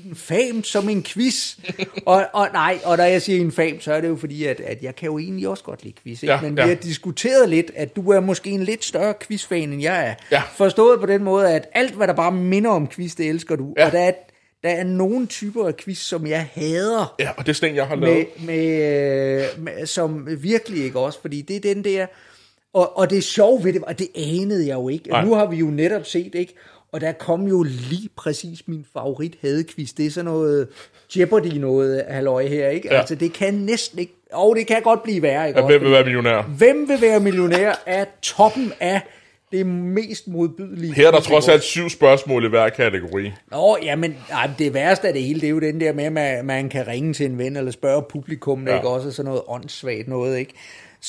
[0.06, 1.58] infamt som en quiz.
[2.06, 4.84] og, og nej, og når jeg siger infam, så er det jo fordi, at, at
[4.84, 6.24] jeg kan jo egentlig også godt lide quiz.
[6.24, 6.34] Ikke?
[6.34, 6.64] Ja, Men ja.
[6.64, 10.14] vi har diskuteret lidt, at du er måske en lidt større quizfan, end jeg er.
[10.32, 10.42] Ja.
[10.56, 13.74] Forstået på den måde, at alt, hvad der bare minder om quiz, det elsker du.
[13.78, 13.86] Ja.
[13.86, 14.12] Og der er,
[14.64, 17.88] der er nogle typer af quiz, som jeg hader Ja, og det er sådan jeg
[17.88, 18.28] har lavet.
[18.40, 22.06] med, med, øh, med, som virkelig ikke også, fordi det er den der,
[22.74, 25.10] og, og det er sjovt ved det, og det anede jeg jo ikke.
[25.10, 25.26] Nej.
[25.26, 26.54] Nu har vi jo netop set, ikke?
[26.98, 29.94] Og der kom jo lige præcis min favorit hadequiz.
[29.94, 30.68] Det er sådan noget
[31.16, 32.88] Jeopardy noget halløj her, ikke?
[32.92, 33.00] Ja.
[33.00, 35.60] Altså det kan næsten ikke, og det kan godt blive værre, ikke?
[35.60, 36.42] Ja, hvem vil være millionær?
[36.42, 39.02] Hvem vil være millionær er toppen af
[39.52, 40.94] det mest modbydelige.
[40.94, 43.32] Her er der trods alt syv spørgsmål i hver kategori.
[43.52, 46.14] Nå, jamen, ej, det værste af det hele, det er jo den der med, at
[46.14, 48.72] man, man kan ringe til en ven, eller spørge publikum, ja.
[48.72, 48.78] Ja.
[48.78, 50.54] ikke også, sådan noget åndssvagt noget, ikke?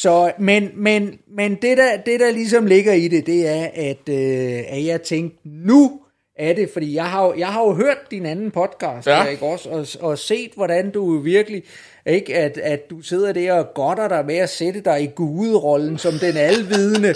[0.02, 4.08] Så, men, men, men det, der, det, der ligesom ligger i det, det er, at,
[4.08, 6.00] øh, at jeg tænkte, nu
[6.36, 9.22] er det, fordi jeg har, jeg har jo hørt din anden podcast, Ja.
[9.22, 9.24] ja.
[9.24, 11.62] ikke også, og, og set, hvordan du virkelig,
[12.06, 15.98] ikke, at, at du sidder der og godter dig med at sætte dig i guderollen
[15.98, 17.14] som den alvidende,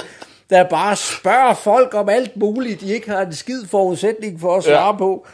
[0.51, 4.65] der bare spørger folk om alt muligt, de ikke har en skid forudsætning for at
[4.65, 4.97] svare ja.
[4.97, 5.27] på,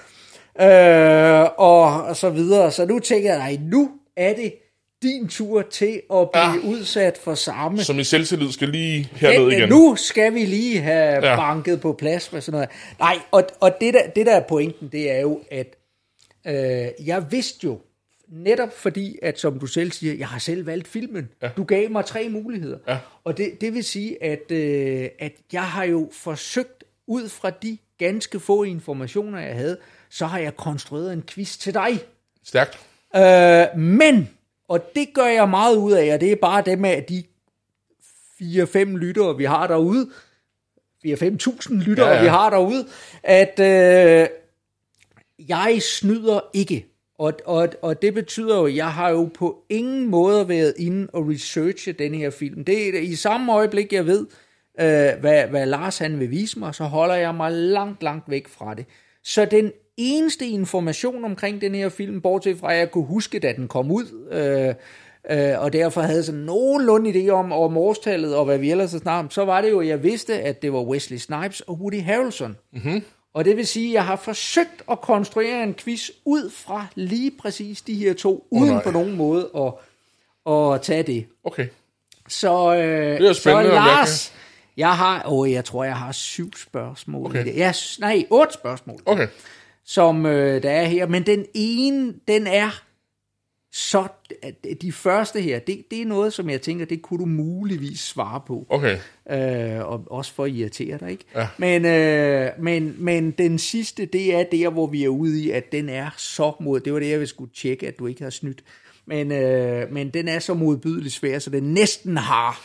[0.60, 2.70] øh, og, og så videre.
[2.70, 4.52] Så nu tænker jeg, nej, nu er det
[5.02, 6.68] din tur til at blive Ja.
[6.68, 7.84] udsat for samme.
[7.84, 9.68] Så min selvtillid skal lige herned Men, igen.
[9.68, 11.36] Nu skal vi lige have ja.
[11.36, 12.68] banket på plads med sådan noget.
[12.98, 15.76] Nej, og, og det, der, det der er pointen, det er jo, at
[16.46, 17.78] øh, jeg vidste jo,
[18.28, 21.28] netop fordi, at som du selv siger, jeg har selv valgt filmen.
[21.42, 21.48] Ja.
[21.56, 22.78] Du gav mig tre muligheder.
[22.88, 22.98] Ja.
[23.24, 27.78] Og det, det vil sige, at, øh, at jeg har jo forsøgt, ud fra de
[27.98, 29.76] ganske få informationer, jeg havde,
[30.10, 31.98] så har jeg konstrueret en quiz til dig.
[32.44, 32.78] Stærkt.
[33.16, 34.30] Øh, men,
[34.68, 37.24] og det gør jeg meget ud af, og det er bare det med de
[38.42, 40.10] 4-5 lyttere, vi har derude,
[41.06, 42.14] 4-5.000 lyttere, ja.
[42.14, 42.22] ja.
[42.22, 42.86] vi har derude,
[43.22, 44.28] at øh,
[45.48, 46.86] jeg snyder ikke.
[47.18, 51.08] Og, og, og det betyder jo, at jeg har jo på ingen måde været inde
[51.12, 52.64] og researche den her film.
[52.64, 54.26] Det er i samme øjeblik, jeg ved,
[54.80, 58.48] øh, hvad, hvad Lars han vil vise mig, så holder jeg mig langt, langt væk
[58.48, 58.86] fra det.
[59.22, 63.52] Så den eneste information omkring den her film, bortset fra at jeg kunne huske, da
[63.52, 64.74] den kom ud, øh,
[65.30, 68.98] øh, og derfor havde sådan nogenlunde idé om, om årstallet og hvad vi ellers har
[68.98, 71.74] snakket om, så var det jo, at jeg vidste, at det var Wesley Snipes og
[71.80, 72.56] Woody Harrelson.
[72.72, 73.02] Mm-hmm.
[73.34, 77.30] Og det vil sige, at jeg har forsøgt at konstruere en quiz ud fra lige
[77.30, 78.82] præcis de her to, uden nej.
[78.82, 79.72] på nogen måde at,
[80.52, 81.26] at tage det.
[81.44, 81.66] Okay.
[82.28, 84.32] Så, øh, Det er så om jeg Lars,
[84.76, 87.26] jeg har, åh, jeg tror, jeg har syv spørgsmål.
[87.26, 87.46] Okay.
[87.46, 87.74] i det.
[87.76, 89.26] S- nej, otte spørgsmål, Okay.
[89.88, 91.06] Som øh, der er her.
[91.06, 92.82] Men den ene, den er
[93.72, 94.08] så,
[94.82, 98.40] de første her, det, det er noget, som jeg tænker, det kunne du muligvis svare
[98.46, 98.66] på.
[98.68, 98.98] Okay.
[99.30, 101.24] Øh, og også for at irritere dig, ikke?
[101.34, 101.48] Ja.
[101.58, 105.72] Men, øh, men, men den sidste, det er der, hvor vi er ude i, at
[105.72, 106.80] den er så mod...
[106.80, 108.64] Det var det, jeg ville skulle tjekke, at du ikke har snydt.
[109.06, 112.60] Men, øh, men den er så modbydeligt svær, så den næsten har...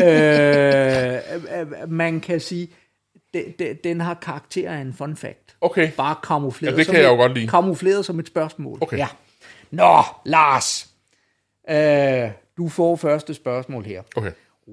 [0.00, 1.14] øh,
[1.82, 2.68] øh, man kan sige,
[3.34, 5.43] den, den, den har karakter af en fun fact.
[5.64, 5.90] Okay.
[5.96, 6.72] Bare kamufleret.
[6.72, 7.48] Ja, det som kan jeg et- jo godt lide.
[7.48, 8.78] Kamufleret som et spørgsmål.
[8.80, 8.98] Okay.
[8.98, 9.08] Ja.
[9.70, 10.88] Nå, Lars.
[11.70, 14.02] Øh, du får første spørgsmål her.
[14.16, 14.32] Okay.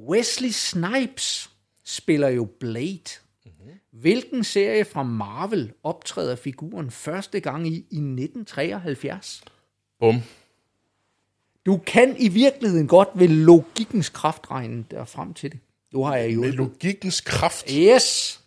[0.10, 1.50] Wesley Snipes
[1.86, 3.00] spiller jo Blade.
[3.46, 3.72] Mm-hmm.
[3.92, 9.44] Hvilken serie fra Marvel optræder figuren første gang i i 1973?
[10.00, 10.22] Bum.
[11.66, 15.60] Du kan i virkeligheden godt ved logikkens kraft regne der frem til det.
[15.94, 16.42] Nu har jeg jo...
[16.42, 17.70] Med logikkens kraft.
[17.72, 18.41] Yes!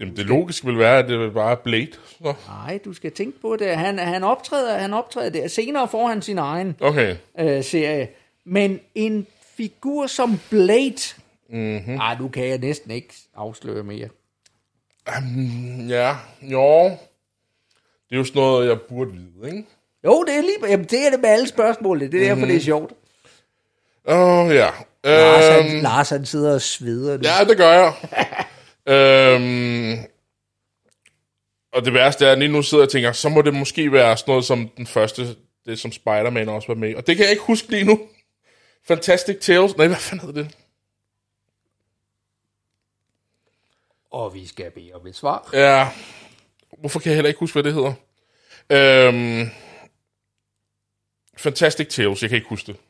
[0.00, 1.92] Jamen, det logiske vil være, at det bare Blade.
[2.18, 2.34] Så.
[2.48, 3.76] Nej, du skal tænke på det.
[3.76, 5.48] Han, han optræder, han optræder der.
[5.48, 7.16] Senere får han sin egen Okay.
[7.40, 8.08] øh, serie.
[8.44, 9.26] Men en
[9.56, 11.14] figur som Blade...
[11.50, 11.96] Mm-hmm.
[11.96, 14.08] Ej, nu kan jeg næsten ikke afsløre mere.
[15.18, 16.84] Um, ja, jo.
[18.08, 19.64] Det er jo sådan noget, jeg burde vide, ikke?
[20.04, 20.70] Jo, det er lige...
[20.70, 22.00] Jamen, det er det med alle spørgsmål.
[22.00, 22.48] Det er derfor, mm-hmm.
[22.48, 22.92] det er sjovt.
[24.08, 24.68] Åh, oh, ja.
[25.04, 27.22] Lars, Øhm, han, Lars, han sidder og sveder nu.
[27.22, 27.92] Ja, det gør jeg.
[28.86, 29.98] øhm,
[31.72, 33.92] og det værste er, at lige nu sidder jeg og tænker, så må det måske
[33.92, 36.94] være sådan noget som den første, det som Spider-Man også var med.
[36.94, 38.08] Og det kan jeg ikke huske lige nu.
[38.84, 39.76] Fantastic Tales.
[39.76, 40.56] Nej, hvad fanden hedder det?
[44.10, 45.50] Og vi skal bede om et svar.
[45.52, 45.88] Ja.
[46.78, 47.92] Hvorfor kan jeg heller ikke huske, hvad det hedder?
[48.70, 49.50] Øhm,
[51.36, 52.80] Fantastic Tales, jeg kan ikke huske det.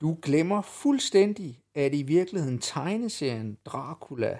[0.00, 4.38] Du glemmer fuldstændig, at i virkeligheden tegneserien Dracula,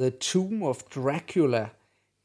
[0.00, 1.66] The Tomb of Dracula,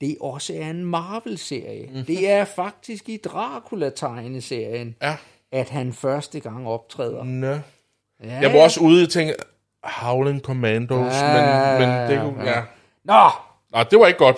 [0.01, 1.87] det også er en Marvel-serie.
[1.87, 2.05] Mm-hmm.
[2.05, 5.15] Det er faktisk i Dracula-tegneserien, Ja.
[5.51, 7.23] at han første gang optræder.
[7.23, 7.47] Nå.
[7.47, 7.59] Ja,
[8.41, 9.33] Jeg var også ude og tænke,
[9.83, 12.61] Howling Commandos, Ja, men, men det kunne, ja.
[13.03, 13.29] Nå,
[13.71, 14.37] Nej, det var ikke godt.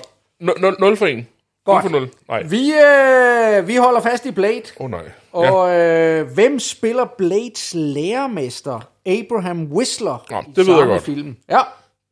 [0.80, 1.26] 0 for 1.
[1.66, 1.84] Godt.
[1.84, 2.10] 0 for 0.
[2.30, 2.44] Nej.
[2.44, 4.62] vi, øh, vi holder fast i Blade.
[4.80, 5.02] Åh oh, nej.
[5.34, 5.52] Ja.
[5.52, 11.04] Og øh, hvem spiller Blades lærermester, Abraham Whistler, i det ved jeg godt.
[11.04, 11.38] film?
[11.50, 11.60] Ja,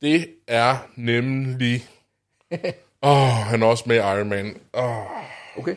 [0.01, 1.85] Det er nemlig...
[3.01, 4.57] Åh, oh, han er også med i Iron Man.
[4.73, 5.05] Oh.
[5.57, 5.75] okay.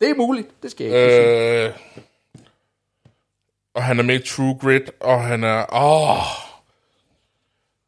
[0.00, 1.72] Det er muligt, det skal jeg ikke øh,
[3.74, 5.74] og han er med i True Grit, og han er...
[5.74, 6.10] Åh!
[6.10, 6.24] Oh,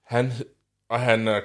[0.05, 0.33] han,
[0.91, 1.41] og han er,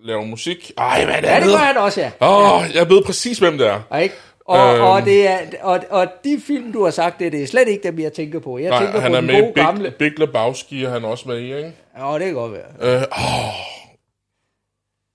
[0.00, 0.72] laver musik.
[0.78, 2.10] Ej, hvad er det, Ja, det gør han også, ja.
[2.20, 3.82] Åh, oh, jeg ved præcis, hvem det er.
[3.92, 4.14] Ja, Ikke?
[4.44, 4.82] Og, Øhm.
[4.84, 7.82] og, det er, og, og de film, du har sagt, det, det er slet ikke
[7.82, 8.58] dem, jeg tænker på.
[8.58, 9.90] Jeg Nej, tænker han på er den med gode Big, gamle.
[9.90, 11.72] Big Lebowski, og han er også med i, ikke?
[11.98, 12.96] Ja, det kan godt være.
[12.96, 13.54] Øh, åh.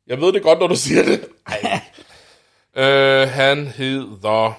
[0.08, 1.28] Jeg ved det godt, når du siger det.
[2.76, 4.54] Øh, han hedder...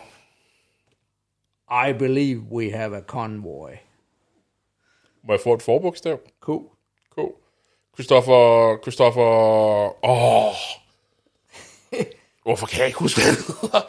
[1.88, 3.70] I believe we have a convoy.
[5.24, 6.18] Må jeg få et forbogstav?
[6.42, 6.46] K.
[7.16, 7.20] K.
[7.94, 8.76] Christoffer...
[8.82, 9.22] Christoffer...
[10.04, 10.54] Åh.
[12.44, 13.80] Hvorfor kan jeg ikke huske, hvad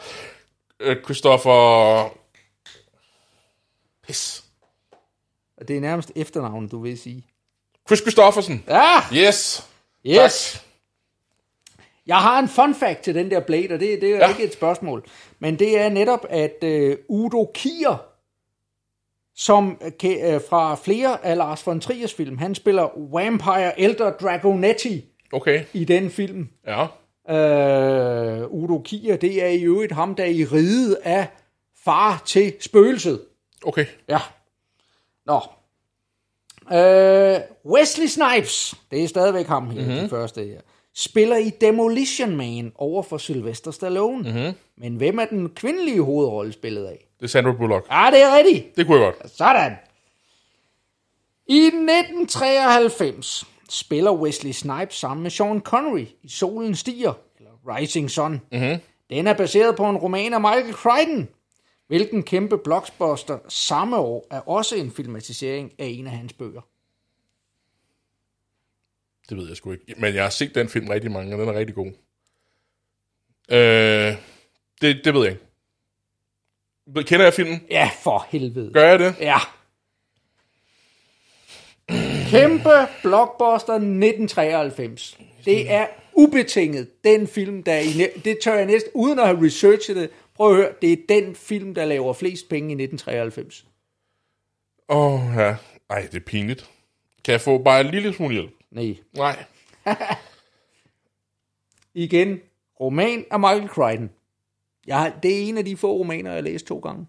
[1.04, 2.08] Christoffer...
[4.06, 4.44] Pis.
[5.56, 7.26] Og det er nærmest efternavnet, du vil sige.
[7.88, 8.64] Chris Christoffersen.
[8.68, 9.68] Ja, Yes.
[10.06, 10.64] yes.
[12.06, 14.28] Jeg har en fun fact til den der Blade, og det, det er ja.
[14.28, 15.04] Ikke et spørgsmål.
[15.38, 18.04] Men det er netop, at uh, Udo Kier,
[19.34, 25.04] som ke- uh, fra flere af Lars von Triers film, han spiller Vampire Elder Dragonetti
[25.32, 25.64] Okay.
[25.72, 26.48] i den film.
[26.66, 26.86] Ja.
[27.28, 31.28] Uh, Udo Kier, det er i øvrigt ham, der er i riget af
[31.84, 33.20] far til spøgelset.
[33.64, 33.86] Okay.
[34.08, 34.18] Ja.
[35.26, 35.40] Nå.
[36.72, 39.96] Øh, Wesley Snipes, det er stadigvæk ham her, mm-hmm.
[39.96, 40.60] den første her,
[40.94, 44.32] spiller i Demolition Man over for Sylvester Stallone.
[44.32, 44.54] Mm-hmm.
[44.76, 47.06] Men hvem er den kvindelige hovedrolle spillet af?
[47.20, 47.86] Det er Sandra Bullock.
[47.90, 48.76] Ja, det er rigtigt.
[48.76, 49.30] Det kunne jeg godt.
[49.30, 49.72] Sådan.
[51.46, 58.32] I 1993 spiller Wesley Snipes sammen med Sean Connery i Solen stiger, eller Rising Sun.
[58.52, 58.80] Mm-hmm.
[59.10, 61.28] Den er baseret på en roman af Michael Crichton,
[61.86, 66.60] hvilken kæmpe blockbuster samme år er også en filmatisering af en af hans bøger.
[69.28, 69.94] Det ved jeg sgu ikke.
[69.98, 71.92] Men jeg har set den film rigtig mange, og den er rigtig god.
[73.48, 74.16] Øh,
[74.80, 75.44] det, det ved jeg ikke.
[77.08, 77.66] Kender jeg filmen?
[77.70, 78.72] Ja, for helvede.
[78.72, 79.14] Gør jeg det?
[79.20, 79.38] Ja.
[82.32, 82.70] Kæmpe
[83.02, 85.18] blockbuster 1993.
[85.44, 89.46] Det er ubetinget den film, der er i, det tør jeg næsten, uden at have
[89.46, 93.66] researchet det, prøv at høre, det er den film, der laver flest penge i 1993.
[94.88, 95.56] Åh, oh, ja.
[95.90, 96.70] Ej, det er pinligt.
[97.24, 98.50] Kan jeg få bare en lille smule hjælp?
[98.70, 98.96] Nej.
[99.12, 99.44] Nej.
[101.94, 102.40] Igen,
[102.80, 104.10] roman af Michael Crichton.
[104.86, 107.06] Jeg har, det er en af de få romaner, jeg har læst to gange.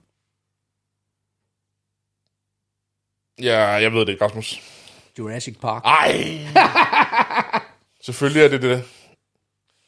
[3.42, 4.73] Ja, jeg ved det ikke, Rasmus.
[5.20, 5.84] Jurassic Park.
[5.86, 6.40] Ej!
[8.06, 8.84] Selvfølgelig er det det.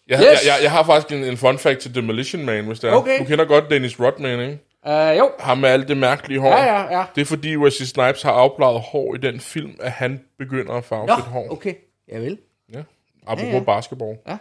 [0.08, 0.26] Jeg, Yes.
[0.26, 2.94] jeg, jeg, jeg har faktisk en, en fun fact til Demolition Man, hvis det er.
[2.94, 3.20] Okay.
[3.20, 4.60] Du kender godt Dennis Rodman, ikke?
[4.88, 5.32] Uh, jo.
[5.40, 6.50] Ham med alt det mærkelige hår.
[6.50, 7.04] Ja, ja, ja.
[7.16, 10.84] Det er fordi Wesley Snipes har afbladet hår i den film, at han begynder at
[10.86, 11.52] farve Nå, sit hår.
[11.52, 11.74] okay.
[12.12, 12.38] Jeg vil.
[12.74, 12.80] Ja.
[13.28, 14.18] Apropos Ja, ja, basketball.
[14.28, 14.38] Ja.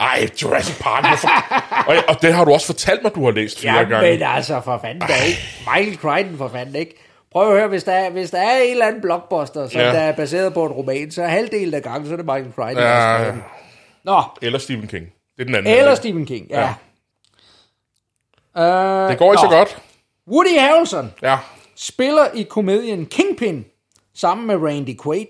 [0.00, 1.04] Ej, Jurassic Park.
[1.08, 1.28] Hvorfor?
[1.90, 4.10] og, og det har du også fortalt mig, du har læst flere Ja, gange.
[4.10, 5.38] men altså, for fanden da ikke.
[5.74, 6.96] Michael Crichton, for fanden ikke.
[7.34, 9.86] Prøv at høre, hvis der, er, hvis der er en eller anden blockbuster, som Ja.
[9.86, 12.52] der er baseret på en roman, så er halvdelen af gangen, så er det Michael
[12.52, 12.82] Crichton.
[12.82, 13.34] Ja.
[14.04, 15.12] Nå, Eller Stephen King.
[15.36, 15.74] Det er den anden.
[15.78, 15.94] eller?
[15.94, 16.60] Stephen King, ja.
[18.56, 19.04] Ja.
[19.04, 19.82] Uh, Det går ikke så godt.
[20.28, 21.38] Woody Harrelson Ja.
[21.76, 23.64] spiller i komedien Kingpin
[24.14, 25.26] sammen med Randy Quaid.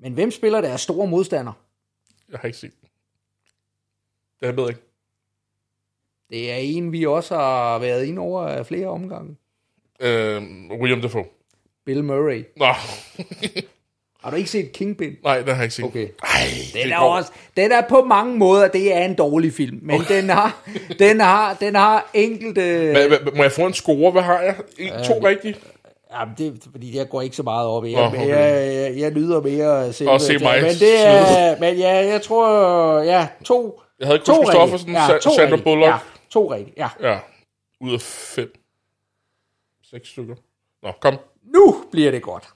[0.00, 1.52] Men hvem spiller deres store modstander?
[2.32, 2.88] Jeg har ikke set den.
[4.40, 4.80] Det ved jeg ikke.
[6.30, 9.36] Det er en, vi også har været inde over flere omgange.
[10.00, 10.42] Øh,
[10.80, 11.24] William Dafoe.
[11.86, 12.44] Bill Murray.
[12.56, 12.66] Nå,
[14.22, 15.16] Har du ikke set Kingpin?
[15.24, 15.84] nej, den har jeg ikke set.
[15.84, 16.08] Okay.
[16.22, 16.40] Ej,
[16.72, 17.16] Den det er, går.
[17.16, 20.16] også, den er på mange måder, det er en dårlig film, men okay.
[20.16, 20.62] den, har,
[20.98, 22.90] den, har, den har enkelte...
[22.92, 24.10] Hva, hva, må jeg få en score?
[24.10, 24.56] Hvad har jeg?
[24.78, 25.54] En, to rigtige?
[26.12, 27.92] Jamen, det fordi, jeg går ikke så meget op i.
[27.92, 28.28] Jeg, okay.
[28.28, 30.10] jeg, jeg, jeg lyder mere selv.
[30.10, 34.36] Og se mig Men det er, men ja, jeg tror, ja, to, Jeg havde Chris
[34.36, 35.56] Christoffersen, ja, to Sandra.
[35.56, 35.86] Bullock.
[35.88, 35.96] Ja,
[36.30, 36.88] to rigtige, ja.
[37.10, 37.18] Ja.
[37.80, 38.52] Ud af fem.
[39.90, 40.34] Seks stykker.
[40.82, 41.18] Nå, kom.
[41.54, 42.48] Nu bliver det godt.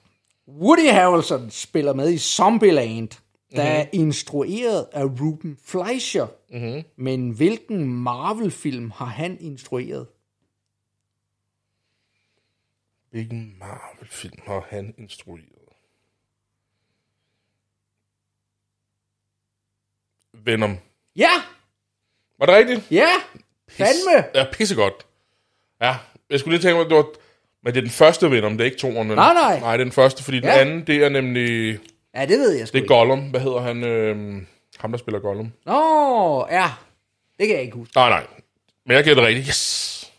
[0.47, 3.09] Woody Harrelson spiller med i Zombieland,
[3.55, 3.81] der Mhm.
[3.81, 6.27] er instrueret af Ruben Fleischer.
[6.49, 6.83] Mm-hmm.
[6.95, 10.07] Men hvilken Marvel-film har han instrueret?
[13.09, 15.45] Hvilken Marvel-film har han instrueret?
[20.33, 20.77] Venom.
[21.15, 21.29] Ja,
[22.39, 22.91] Var det rigtigt?
[22.91, 23.09] ja,
[23.69, 24.25] fandme.
[24.35, 25.07] Ja, pissegodt.
[25.81, 25.95] Ja,
[26.29, 27.05] jeg skulle lige tænke mig, at det var...
[27.63, 29.07] Men det er den første Venom, det er ikke toeren.
[29.07, 29.59] Nej, nej.
[29.59, 30.47] Nej, det er den første, fordi ja.
[30.47, 30.59] Ja.
[30.59, 31.77] den anden, det er nemlig...
[32.15, 32.93] Ja, det ved jeg sgu Det er ikke.
[32.93, 33.19] Gollum.
[33.19, 33.83] Hvad hedder han?
[33.83, 34.47] Øhm,
[34.79, 35.51] ham, der spiller Gollum.
[35.65, 36.65] Nå, ja,
[37.39, 37.91] det kan jeg ikke huske.
[37.95, 38.23] Nej, nej.
[38.85, 39.47] Men jeg gætter rigtigt.
[39.47, 40.11] Yes!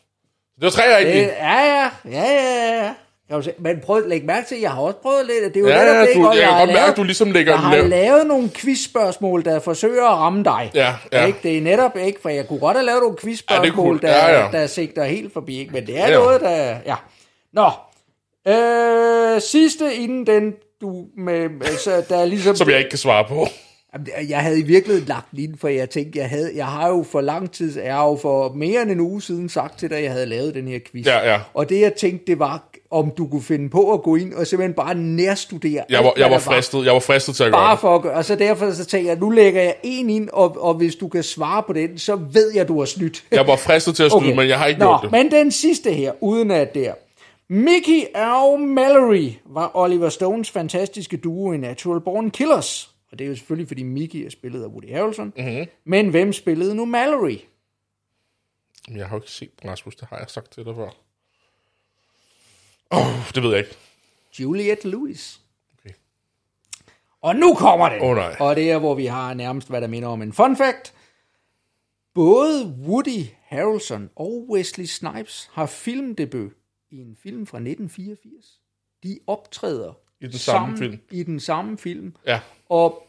[0.57, 1.25] Det var tre rigtige.
[1.25, 2.95] Øh, ja, ja, ja, ja, ja.
[3.29, 3.53] Kan du se?
[3.59, 5.85] Men prøv at lægge mærke til, jeg har også prøvet lidt, det er jo Ja,
[5.85, 7.61] netop det, du, og jeg kan har godt mærke, lavet- at du ligesom lægger Jeg
[7.61, 10.71] har lav- lavet nogle quizspørgsmål, der forsøger at ramme dig.
[10.75, 11.27] Ja, ja.
[11.27, 11.39] Ikke?
[11.43, 14.17] Det er netop ikke, for jeg kunne godt have lavet nogle quizspørgsmål, Ja, kunne- der,
[14.29, 14.49] ja, ja.
[14.53, 15.59] der sigter helt forbi.
[15.59, 15.73] Ikke?
[15.73, 16.19] Men det er Ja, ja.
[16.19, 16.77] noget, der...
[16.87, 16.95] Ja.
[17.53, 17.71] Nå.
[18.49, 22.57] Øh, sidste inden den, du med, med så der er ligesom...
[22.63, 23.47] Som jeg ikke kan svare på.
[24.29, 27.05] Jeg havde i virkeligheden lagt den ind, for jeg tænkte, jeg, havde, jeg har jo
[27.13, 29.99] for lang tid, jeg har jo for mere end en uge siden sagt til dig,
[29.99, 31.07] at jeg havde lavet den her quiz.
[31.07, 31.41] Ja, ja.
[31.55, 34.47] Og det jeg tænkte, det var, om du kunne finde på at gå ind og
[34.47, 37.53] simpelthen bare nærstudere Jeg alt, var, hvad jeg var fristet, jeg var fristet til at
[37.53, 37.81] gøre Bare det.
[37.81, 40.57] for at gøre, og så derfor så tænker jeg, nu lægger jeg en ind, og,
[40.61, 43.25] og hvis du kan svare på den, så ved jeg, du har snydt.
[43.33, 44.37] Jeg var fristet til at skyde, okay.
[44.37, 45.13] men jeg har ikke Nå, gjort det.
[45.13, 46.93] men den sidste her, uden at der.
[47.53, 52.95] Mickey Earl Mallory var Oliver Stones fantastiske duo i Natural Born Killers.
[53.13, 55.33] Og det er jo selvfølgelig, fordi Mickey er spillet af Woody Harrelson.
[55.37, 55.47] Mhm.
[55.47, 55.67] Mm-hmm.
[55.85, 57.39] Men hvem spillede nu Mallory?
[58.95, 59.97] Jeg har jo ikke set den, Rasmus.
[59.97, 60.91] Det har jeg sagt til dig før.
[62.91, 63.77] Oh, det ved jeg ikke.
[64.41, 65.41] Juliette Lewis.
[65.79, 65.95] Okay.
[67.21, 68.03] Og nu kommer det.
[68.03, 68.37] Åh, nej.
[68.41, 70.95] Og det er, hvor vi har nærmest, hvad der minder om en fun fact.
[72.15, 76.53] Både Woody Harrelson og Wesley Snipes har filmdebut
[76.91, 78.45] i en film fra 1984.
[79.05, 80.99] De optræder I den samme sammen film.
[81.11, 82.15] i den samme film.
[82.27, 82.41] Ja.
[82.69, 83.03] Og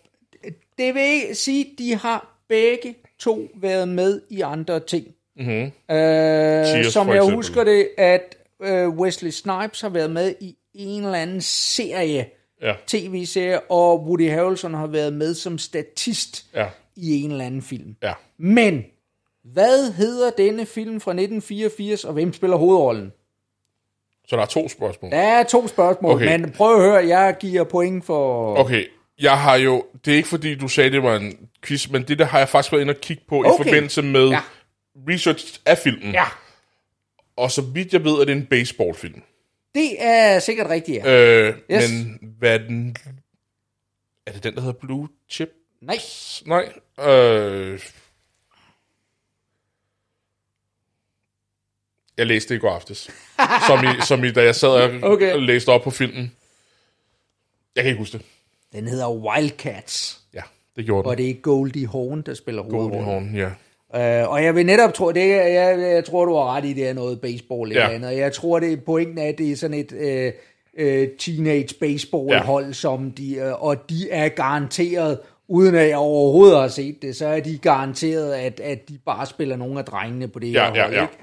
[0.78, 5.08] det vil ikke sige, at de har begge to været med i andre ting.
[5.36, 5.52] Mm-hmm.
[5.52, 7.36] Øh, Cheers, som jeg eksempel.
[7.36, 12.30] husker det, at øh, Wesley Snipes har været med i en eller anden serie,
[12.62, 12.74] Ja.
[12.88, 16.70] tv-serie, og Woody Harrelson har været med som statist Ja.
[16.96, 17.96] i en eller anden film.
[18.04, 18.14] Ja.
[18.38, 18.84] Men,
[19.44, 23.12] hvad hedder denne film fra 1984, og hvem spiller hovedrollen?
[24.32, 25.12] Så der er to spørgsmål.
[25.12, 26.26] Der er to spørgsmål, Okay.
[26.40, 28.56] men prøv at høre, jeg giver point for...
[28.58, 28.86] Okay,
[29.20, 29.86] jeg har jo...
[30.06, 32.50] Det er ikke fordi, du sagde, det var en quiz, men det der har jeg
[32.50, 33.50] faktisk været inde og kigge på okay.
[33.50, 34.40] i forbindelse med Ja.
[35.10, 36.12] research af filmen.
[36.14, 36.24] Ja,
[37.38, 39.22] Og så vidt jeg ved, er det en baseballfilm.
[39.76, 41.12] det er sikkert rigtigt, ja.
[41.50, 41.92] Øh, Yes.
[41.92, 42.96] Men hvad er den...
[44.28, 45.50] Er det den, der hedder Blue Chip?
[45.82, 45.98] Nej,
[46.46, 46.74] Nej.
[47.16, 47.80] Øh,
[52.22, 53.10] jeg læste det i går aftes.
[53.68, 55.36] som, i, som i, da jeg sad og Okay.
[55.40, 56.32] læste op på filmen.
[57.76, 58.26] Jeg kan ikke huske det.
[58.74, 60.42] den hedder Wildcats, Ja,
[60.76, 61.26] det gjorde og den.
[61.26, 63.06] det er Goldie Hawn, der spiller Goldie hovedrollen.
[63.06, 63.50] Hawn, ja.
[64.24, 66.74] Uh, og jeg vil netop tro, det er, jeg, jeg tror, du har ret i,
[66.74, 67.94] det er noget baseball eller Ja.
[67.94, 68.18] andet.
[68.18, 72.66] Jeg tror, det pointen er, at det er sådan et uh, uh, teenage baseball hold,
[72.66, 72.74] ja.
[72.74, 77.28] som de, uh, og de er garanteret, uden at jeg overhovedet har set det, så
[77.28, 80.76] er de garanteret, at, at de bare spiller nogle af drengene på det Ja, her
[80.76, 80.94] ja, hold.
[80.94, 81.02] ja.
[81.02, 81.14] Ikke?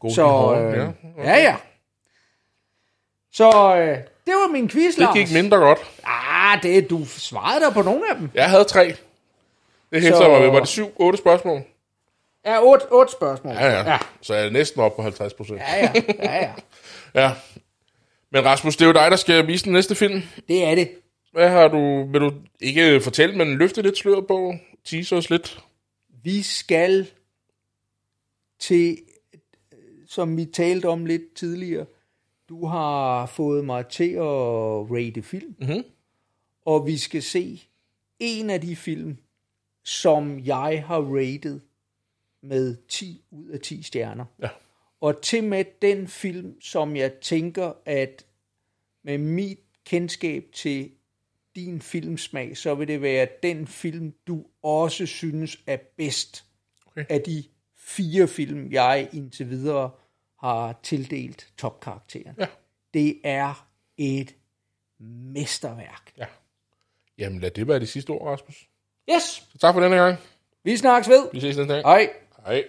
[0.00, 1.24] Goldie så, uh, ja, ja, okay.
[1.24, 1.56] ja, ja.
[3.32, 3.78] Så uh,
[4.26, 5.14] det var min quiz, Det Lars.
[5.16, 5.78] gik mindre godt.
[6.04, 8.30] Ah, det, du svarede der på nogle af dem.
[8.34, 8.84] Jeg havde tre.
[9.92, 10.50] Det hæfter Så- mig ved.
[10.50, 11.62] Var det syv, otte spørgsmål?
[12.44, 13.54] Ja, otte, otte spørgsmål.
[13.54, 13.90] Ja, ja.
[13.92, 13.98] ja.
[14.22, 15.58] Så er jeg næsten oppe på 50 procent.
[15.58, 16.50] Ja, ja, ja, ja.
[17.22, 17.32] ja.
[18.30, 20.22] Men Rasmus, det er jo dig, der skal vise den næste film.
[20.48, 20.90] Det er det.
[21.32, 22.08] Hvad har du...
[22.12, 24.54] Vil du ikke fortælle, men løfte lidt sløret på?
[24.84, 25.58] Tease os lidt?
[26.24, 27.06] Vi skal
[28.60, 28.98] til,
[30.06, 31.86] som vi talte om lidt tidligere,
[32.48, 34.22] du har fået mig til at
[34.90, 35.84] rate film, Mhm.
[36.64, 37.62] og vi skal se
[38.18, 39.16] en af de film,
[39.84, 41.60] som jeg har rated
[42.42, 44.24] med 10 ud af 10 stjerner.
[44.42, 44.48] Ja.
[45.00, 48.26] Og til med den film, som jeg tænker, at
[49.02, 50.90] med mit kendskab til
[51.56, 56.44] din filmsmag, så vil det være den film, du også synes er bedst
[56.86, 57.04] Okay.
[57.08, 57.44] af de
[57.86, 59.90] fire film, jeg indtil videre
[60.40, 62.36] har tildelt topkarakteren.
[62.38, 62.46] Ja.
[62.94, 63.66] Det er
[63.96, 64.34] et
[65.00, 66.12] mesterværk.
[66.18, 66.26] Ja.
[67.18, 68.68] Jamen lad det være det sidste ord, Rasmus.
[69.14, 70.18] Yes, Så tak for denne gang.
[70.64, 71.28] vi snakkes ved.
[71.32, 71.86] Vi ses næste gang.
[71.86, 72.10] Hej.
[72.46, 72.64] Hej.